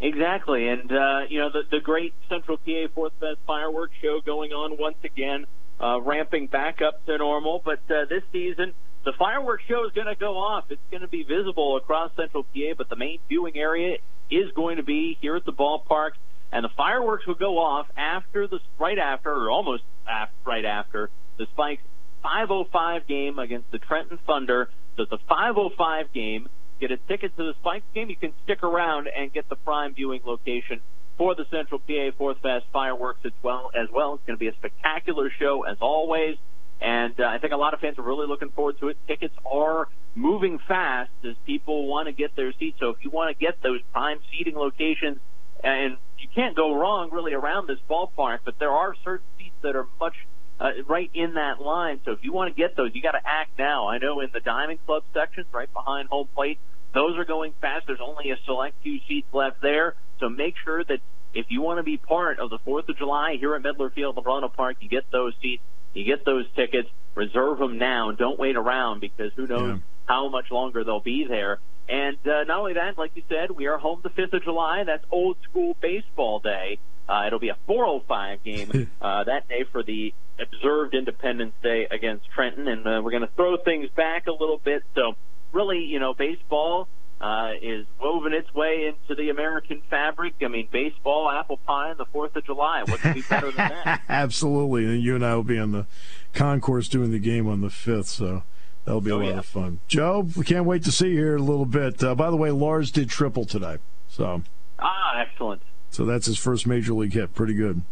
Exactly, 0.00 0.68
and 0.68 0.92
uh, 0.92 1.22
you 1.28 1.40
know 1.40 1.50
the 1.50 1.64
the 1.68 1.80
great 1.80 2.14
Central 2.28 2.56
PA 2.56 2.86
Fourth 2.94 3.12
Fest 3.18 3.38
fireworks 3.44 3.94
show 4.00 4.20
going 4.24 4.52
on 4.52 4.78
once 4.78 4.98
again, 5.02 5.44
uh, 5.80 6.00
ramping 6.00 6.46
back 6.46 6.80
up 6.80 7.04
to 7.06 7.18
normal. 7.18 7.60
But 7.64 7.80
uh, 7.90 8.04
this 8.04 8.22
season, 8.30 8.74
the 9.04 9.12
fireworks 9.18 9.64
show 9.68 9.84
is 9.86 9.92
going 9.92 10.06
to 10.06 10.14
go 10.14 10.36
off. 10.38 10.64
It's 10.70 10.80
going 10.90 11.02
to 11.02 11.08
be 11.08 11.22
visible 11.22 11.76
across 11.76 12.10
Central 12.16 12.42
PA, 12.42 12.74
but 12.76 12.88
the 12.88 12.96
main 12.96 13.18
viewing 13.28 13.56
area 13.56 13.96
is 14.30 14.50
going 14.54 14.76
to 14.76 14.82
be 14.82 15.16
here 15.20 15.36
at 15.36 15.44
the 15.44 15.52
ballpark, 15.52 16.10
and 16.52 16.64
the 16.64 16.70
fireworks 16.76 17.26
will 17.26 17.34
go 17.34 17.58
off 17.58 17.86
after 17.96 18.46
the 18.46 18.58
right 18.78 18.98
after 18.98 19.30
or 19.32 19.50
almost 19.50 19.82
after, 20.06 20.34
right 20.44 20.64
after 20.64 21.10
the 21.38 21.46
Spikes 21.52 21.82
5:05 22.24 23.06
game 23.06 23.38
against 23.38 23.70
the 23.70 23.78
Trenton 23.78 24.18
Thunder. 24.26 24.68
So 24.96 25.04
it's 25.04 25.12
a 25.12 25.18
5:05 25.30 26.12
game 26.12 26.48
get 26.80 26.90
a 26.90 26.96
ticket 27.08 27.36
to 27.36 27.44
the 27.44 27.54
Spikes 27.60 27.86
game, 27.94 28.08
you 28.08 28.16
can 28.16 28.32
stick 28.44 28.62
around 28.62 29.08
and 29.08 29.32
get 29.32 29.48
the 29.48 29.56
prime 29.56 29.94
viewing 29.94 30.20
location 30.24 30.80
for 31.16 31.34
the 31.34 31.44
Central 31.50 31.80
PA 31.80 32.10
Fourth 32.16 32.38
Fest 32.40 32.66
fireworks 32.72 33.20
as 33.24 33.32
well. 33.42 33.70
As 33.74 33.88
well, 33.92 34.14
it's 34.14 34.24
going 34.24 34.36
to 34.36 34.40
be 34.40 34.48
a 34.48 34.54
spectacular 34.54 35.30
show 35.38 35.64
as 35.64 35.76
always, 35.80 36.36
and 36.80 37.18
uh, 37.18 37.24
I 37.24 37.38
think 37.38 37.52
a 37.52 37.56
lot 37.56 37.74
of 37.74 37.80
fans 37.80 37.98
are 37.98 38.02
really 38.02 38.26
looking 38.26 38.50
forward 38.50 38.78
to 38.80 38.88
it. 38.88 38.96
Tickets 39.06 39.34
are 39.44 39.88
moving 40.14 40.58
fast 40.66 41.10
as 41.24 41.34
people 41.46 41.86
want 41.86 42.06
to 42.06 42.12
get 42.12 42.36
their 42.36 42.52
seats. 42.58 42.78
So 42.80 42.90
if 42.90 42.98
you 43.02 43.10
want 43.10 43.36
to 43.36 43.44
get 43.44 43.62
those 43.62 43.80
prime 43.92 44.18
seating 44.30 44.54
locations, 44.54 45.18
and 45.62 45.96
you 46.18 46.28
can't 46.34 46.54
go 46.54 46.74
wrong 46.74 47.10
really 47.10 47.34
around 47.34 47.68
this 47.68 47.78
ballpark, 47.90 48.40
but 48.44 48.58
there 48.58 48.70
are 48.70 48.94
certain 49.04 49.26
seats 49.38 49.56
that 49.62 49.74
are 49.74 49.86
much 50.00 50.14
uh, 50.60 50.70
right 50.86 51.10
in 51.14 51.34
that 51.34 51.60
line. 51.60 52.00
So 52.04 52.12
if 52.12 52.18
you 52.22 52.32
want 52.32 52.54
to 52.54 52.60
get 52.60 52.76
those, 52.76 52.90
you 52.94 53.02
got 53.02 53.12
to 53.12 53.22
act 53.24 53.58
now. 53.58 53.88
I 53.88 53.98
know 53.98 54.20
in 54.20 54.30
the 54.32 54.40
Diamond 54.40 54.78
Club 54.86 55.02
sections, 55.12 55.46
right 55.52 55.72
behind 55.72 56.08
home 56.08 56.28
plate, 56.34 56.58
those 56.94 57.16
are 57.18 57.24
going 57.24 57.54
fast. 57.60 57.86
There's 57.86 58.00
only 58.02 58.30
a 58.30 58.36
select 58.44 58.76
few 58.82 59.00
seats 59.08 59.28
left 59.32 59.60
there. 59.62 59.94
So 60.20 60.28
make 60.28 60.54
sure 60.64 60.82
that 60.84 61.00
if 61.34 61.46
you 61.50 61.60
want 61.60 61.78
to 61.78 61.82
be 61.82 61.96
part 61.96 62.38
of 62.38 62.50
the 62.50 62.58
4th 62.58 62.88
of 62.88 62.96
July 62.96 63.36
here 63.38 63.54
at 63.54 63.62
Medlar 63.62 63.92
Field, 63.92 64.16
Lubrano 64.16 64.48
Park, 64.48 64.78
you 64.80 64.88
get 64.88 65.04
those 65.12 65.34
seats, 65.42 65.62
you 65.94 66.04
get 66.04 66.24
those 66.24 66.46
tickets, 66.54 66.88
reserve 67.14 67.58
them 67.58 67.78
now, 67.78 68.12
don't 68.12 68.38
wait 68.38 68.56
around 68.56 69.00
because 69.00 69.32
who 69.36 69.46
knows 69.46 69.76
yeah. 69.76 69.78
how 70.06 70.28
much 70.28 70.50
longer 70.50 70.84
they'll 70.84 71.00
be 71.00 71.26
there. 71.28 71.58
And 71.88 72.18
uh, 72.26 72.44
not 72.44 72.60
only 72.60 72.74
that, 72.74 72.98
like 72.98 73.12
you 73.14 73.22
said, 73.28 73.50
we 73.50 73.66
are 73.66 73.78
home 73.78 74.00
the 74.02 74.10
5th 74.10 74.34
of 74.34 74.44
July. 74.44 74.84
That's 74.84 75.04
old 75.10 75.38
school 75.48 75.76
baseball 75.80 76.38
day. 76.38 76.78
Uh, 77.08 77.24
it'll 77.26 77.38
be 77.38 77.48
a 77.48 77.56
4:05 77.66 78.42
game 78.44 78.90
uh, 79.00 79.24
that 79.24 79.48
day 79.48 79.64
for 79.72 79.82
the 79.82 80.12
observed 80.38 80.94
Independence 80.94 81.54
Day 81.62 81.86
against 81.90 82.28
Trenton, 82.34 82.68
and 82.68 82.86
uh, 82.86 83.00
we're 83.02 83.10
going 83.10 83.22
to 83.22 83.34
throw 83.34 83.56
things 83.56 83.88
back 83.96 84.26
a 84.26 84.32
little 84.32 84.58
bit. 84.58 84.82
So, 84.94 85.14
really, 85.52 85.84
you 85.84 85.98
know, 85.98 86.12
baseball 86.12 86.88
uh, 87.20 87.52
is 87.60 87.86
woven 88.00 88.32
its 88.32 88.52
way 88.54 88.86
into 88.86 89.20
the 89.20 89.30
American 89.30 89.82
fabric. 89.90 90.34
I 90.42 90.48
mean, 90.48 90.68
baseball, 90.70 91.30
apple 91.30 91.58
pie, 91.58 91.90
and 91.90 91.98
the 91.98 92.06
Fourth 92.06 92.36
of 92.36 92.44
July. 92.44 92.84
What 92.84 93.00
could 93.00 93.14
be 93.14 93.22
better 93.22 93.50
than 93.50 93.68
that? 93.68 94.02
Absolutely, 94.08 94.84
and 94.84 95.02
you 95.02 95.14
and 95.14 95.24
I 95.24 95.34
will 95.34 95.42
be 95.42 95.58
on 95.58 95.72
the 95.72 95.86
concourse 96.32 96.88
doing 96.88 97.10
the 97.10 97.18
game 97.18 97.48
on 97.48 97.60
the 97.60 97.70
fifth. 97.70 98.08
So. 98.08 98.42
That'll 98.84 99.02
be 99.02 99.10
a 99.10 99.16
oh, 99.16 99.18
lot 99.18 99.26
yeah. 99.26 99.38
of 99.40 99.44
fun. 99.44 99.80
Joe, 99.86 100.28
we 100.34 100.46
can't 100.46 100.64
wait 100.64 100.82
to 100.84 100.92
see 100.92 101.08
you 101.08 101.18
here 101.18 101.34
in 101.34 101.40
a 101.40 101.44
little 101.44 101.66
bit. 101.66 102.02
Uh, 102.02 102.14
by 102.14 102.30
the 102.30 102.36
way, 102.36 102.50
Lars 102.50 102.90
did 102.90 103.10
triple 103.10 103.44
today. 103.44 103.76
So 104.08 104.42
Ah, 104.78 105.20
excellent. 105.20 105.62
So 105.90 106.04
that's 106.04 106.26
his 106.26 106.38
first 106.38 106.66
major 106.66 106.94
league 106.94 107.12
hit. 107.12 107.34
Pretty 107.34 107.54
good. 107.54 107.82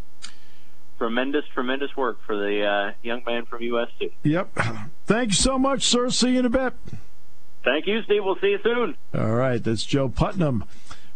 Tremendous, 0.99 1.45
tremendous 1.53 1.95
work 1.97 2.19
for 2.25 2.37
the 2.37 2.65
uh, 2.65 2.93
young 3.03 3.23
man 3.27 3.45
from 3.45 3.61
USC. 3.61 4.13
Yep. 4.23 4.59
Thank 5.07 5.29
you 5.29 5.35
so 5.35 5.59
much, 5.59 5.83
sir. 5.83 6.11
See 6.11 6.31
you 6.31 6.39
in 6.41 6.47
a 6.47 6.51
bit. 6.51 6.75
Thank 7.67 7.89
you, 7.89 8.01
Steve. 8.05 8.25
We'll 8.25 8.37
see 8.37 8.51
you 8.51 8.61
soon. 8.63 8.97
All 9.13 9.35
right. 9.35 9.63
That's 9.63 9.85
Joe 9.85 10.09
Putnam. 10.09 10.65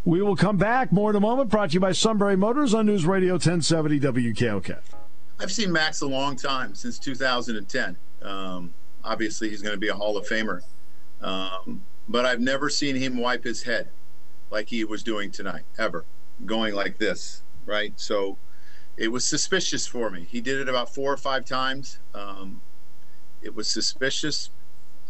We 0.05 0.21
will 0.21 0.35
come 0.35 0.57
back 0.57 0.91
more 0.91 1.11
in 1.11 1.17
a 1.17 1.21
moment. 1.21 1.49
Brought 1.49 1.71
to 1.71 1.75
you 1.75 1.81
by 1.81 1.93
Sunbury 1.93 2.37
Motors 2.37 2.75
on 2.75 2.87
News 2.87 3.07
Radio 3.07 3.35
1070 3.35 4.01
WKOK. 4.01 4.79
I've 5.39 5.53
seen 5.53 5.71
Max 5.71 6.01
a 6.01 6.09
long 6.09 6.35
time, 6.35 6.75
since 6.75 6.99
2010. 6.99 7.97
Um, 8.23 8.75
obviously, 9.05 9.49
he's 9.49 9.63
going 9.63 9.75
to 9.75 9.79
be 9.81 9.89
a 9.89 9.95
Hall 9.95 10.17
of 10.17 10.27
Famer. 10.27 10.63
Um, 11.23 11.83
but 12.09 12.27
I've 12.27 12.41
never 12.41 12.69
seen 12.69 12.97
him 12.97 13.19
wipe 13.19 13.45
his 13.45 13.63
head 13.63 13.89
like 14.51 14.69
he 14.69 14.83
was 14.85 15.05
doing 15.05 15.31
tonight, 15.31 15.63
ever 15.79 16.05
going 16.47 16.75
like 16.75 16.99
this, 16.99 17.43
right? 17.65 17.93
So 17.97 18.39
it 18.97 19.09
was 19.09 19.25
suspicious 19.25 19.87
for 19.87 20.11
me. 20.11 20.27
He 20.29 20.41
did 20.41 20.59
it 20.59 20.69
about 20.69 20.93
four 20.93 21.13
or 21.13 21.17
five 21.17 21.45
times. 21.45 22.01
Um, 22.13 22.61
it 23.41 23.55
was 23.55 23.71
suspicious. 23.71 24.51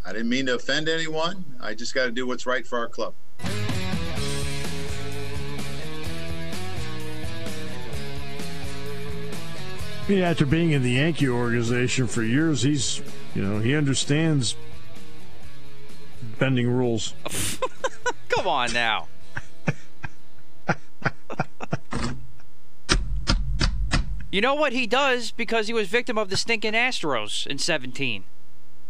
I 0.04 0.12
didn't 0.12 0.28
mean 0.28 0.46
to 0.46 0.54
offend 0.54 0.88
anyone. 0.88 1.44
I 1.60 1.74
just 1.74 1.94
got 1.94 2.06
to 2.06 2.10
do 2.10 2.26
what's 2.26 2.46
right 2.46 2.66
for 2.66 2.78
our 2.78 2.88
club. 2.88 3.14
Yeah, 10.08 10.30
after 10.30 10.44
being 10.44 10.72
in 10.72 10.82
the 10.82 10.92
Yankee 10.92 11.28
organization 11.28 12.08
for 12.08 12.24
years, 12.24 12.62
he's, 12.62 13.00
you 13.34 13.42
know, 13.44 13.60
he 13.60 13.76
understands 13.76 14.56
bending 16.38 16.68
rules. 16.68 17.14
Come 18.28 18.48
on 18.48 18.72
now. 18.72 19.06
You 24.32 24.40
know 24.40 24.54
what 24.54 24.72
he 24.72 24.86
does 24.86 25.32
because 25.32 25.66
he 25.66 25.72
was 25.72 25.88
victim 25.88 26.16
of 26.16 26.30
the 26.30 26.36
stinking 26.36 26.74
Astros 26.74 27.48
in 27.48 27.58
17. 27.58 28.22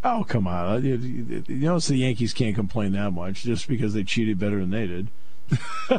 Oh 0.02 0.24
come 0.26 0.46
on! 0.46 0.84
You, 0.84 0.96
you, 0.96 1.44
you 1.46 1.56
notice 1.56 1.88
the 1.88 1.96
Yankees 1.96 2.32
can't 2.32 2.54
complain 2.54 2.92
that 2.92 3.10
much 3.12 3.42
just 3.42 3.68
because 3.68 3.92
they 3.92 4.02
cheated 4.02 4.38
better 4.38 4.58
than 4.58 4.70
they 4.70 4.86
did. 4.86 5.08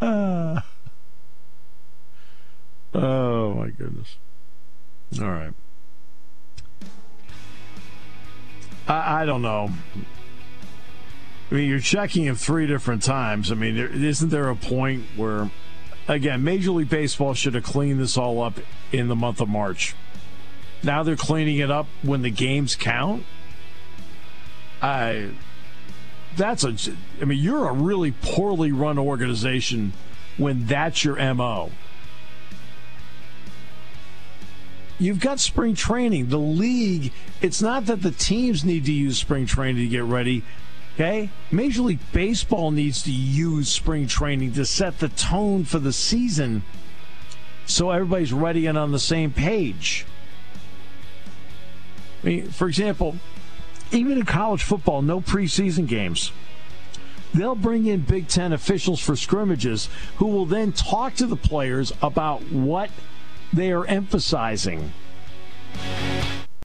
uh, 0.00 0.60
oh 2.94 3.54
my 3.54 3.70
goodness! 3.70 4.16
All 5.20 5.30
right. 5.30 5.52
I, 8.86 9.22
I 9.22 9.24
don't 9.24 9.42
know. 9.42 9.70
I 11.50 11.54
mean, 11.54 11.68
you're 11.68 11.80
checking 11.80 12.24
him 12.24 12.36
three 12.36 12.66
different 12.66 13.02
times. 13.02 13.50
I 13.50 13.56
mean, 13.56 13.74
there, 13.74 13.88
isn't 13.88 14.28
there 14.28 14.48
a 14.48 14.56
point 14.56 15.04
where, 15.16 15.50
again, 16.08 16.42
Major 16.44 16.72
League 16.72 16.88
Baseball 16.88 17.34
should 17.34 17.54
have 17.54 17.64
cleaned 17.64 18.00
this 18.00 18.16
all 18.16 18.42
up 18.42 18.58
in 18.92 19.08
the 19.08 19.16
month 19.16 19.40
of 19.40 19.48
March? 19.48 19.94
Now 20.82 21.02
they're 21.02 21.16
cleaning 21.16 21.58
it 21.58 21.70
up 21.70 21.86
when 22.02 22.22
the 22.22 22.30
games 22.30 22.74
count. 22.74 23.24
I. 24.80 25.30
That's 26.36 26.64
a. 26.64 26.74
I 27.20 27.24
mean, 27.24 27.38
you're 27.38 27.68
a 27.68 27.72
really 27.72 28.12
poorly 28.12 28.72
run 28.72 28.98
organization 28.98 29.92
when 30.38 30.66
that's 30.66 31.04
your 31.04 31.16
MO. 31.34 31.70
You've 34.98 35.20
got 35.20 35.40
spring 35.40 35.74
training. 35.74 36.28
The 36.28 36.38
league, 36.38 37.12
it's 37.40 37.62
not 37.62 37.86
that 37.86 38.02
the 38.02 38.10
teams 38.10 38.64
need 38.64 38.84
to 38.84 38.92
use 38.92 39.18
spring 39.18 39.46
training 39.46 39.82
to 39.82 39.88
get 39.88 40.04
ready. 40.04 40.44
Okay? 40.94 41.30
Major 41.50 41.82
League 41.82 42.12
Baseball 42.12 42.70
needs 42.70 43.02
to 43.04 43.12
use 43.12 43.70
spring 43.70 44.06
training 44.06 44.52
to 44.54 44.64
set 44.64 44.98
the 44.98 45.08
tone 45.08 45.64
for 45.64 45.78
the 45.78 45.92
season 45.92 46.62
so 47.66 47.90
everybody's 47.90 48.32
ready 48.32 48.66
and 48.66 48.76
on 48.76 48.92
the 48.92 48.98
same 48.98 49.32
page. 49.32 50.04
I 52.22 52.26
mean, 52.26 52.50
for 52.50 52.68
example, 52.68 53.16
even 53.92 54.18
in 54.18 54.24
college 54.24 54.62
football, 54.62 55.02
no 55.02 55.20
preseason 55.20 55.86
games. 55.86 56.32
They'll 57.32 57.54
bring 57.54 57.86
in 57.86 58.00
Big 58.00 58.28
Ten 58.28 58.52
officials 58.52 59.00
for 59.00 59.14
scrimmages 59.14 59.88
who 60.16 60.26
will 60.26 60.46
then 60.46 60.72
talk 60.72 61.14
to 61.14 61.26
the 61.26 61.36
players 61.36 61.92
about 62.02 62.42
what 62.52 62.90
they 63.52 63.70
are 63.72 63.86
emphasizing 63.86 64.92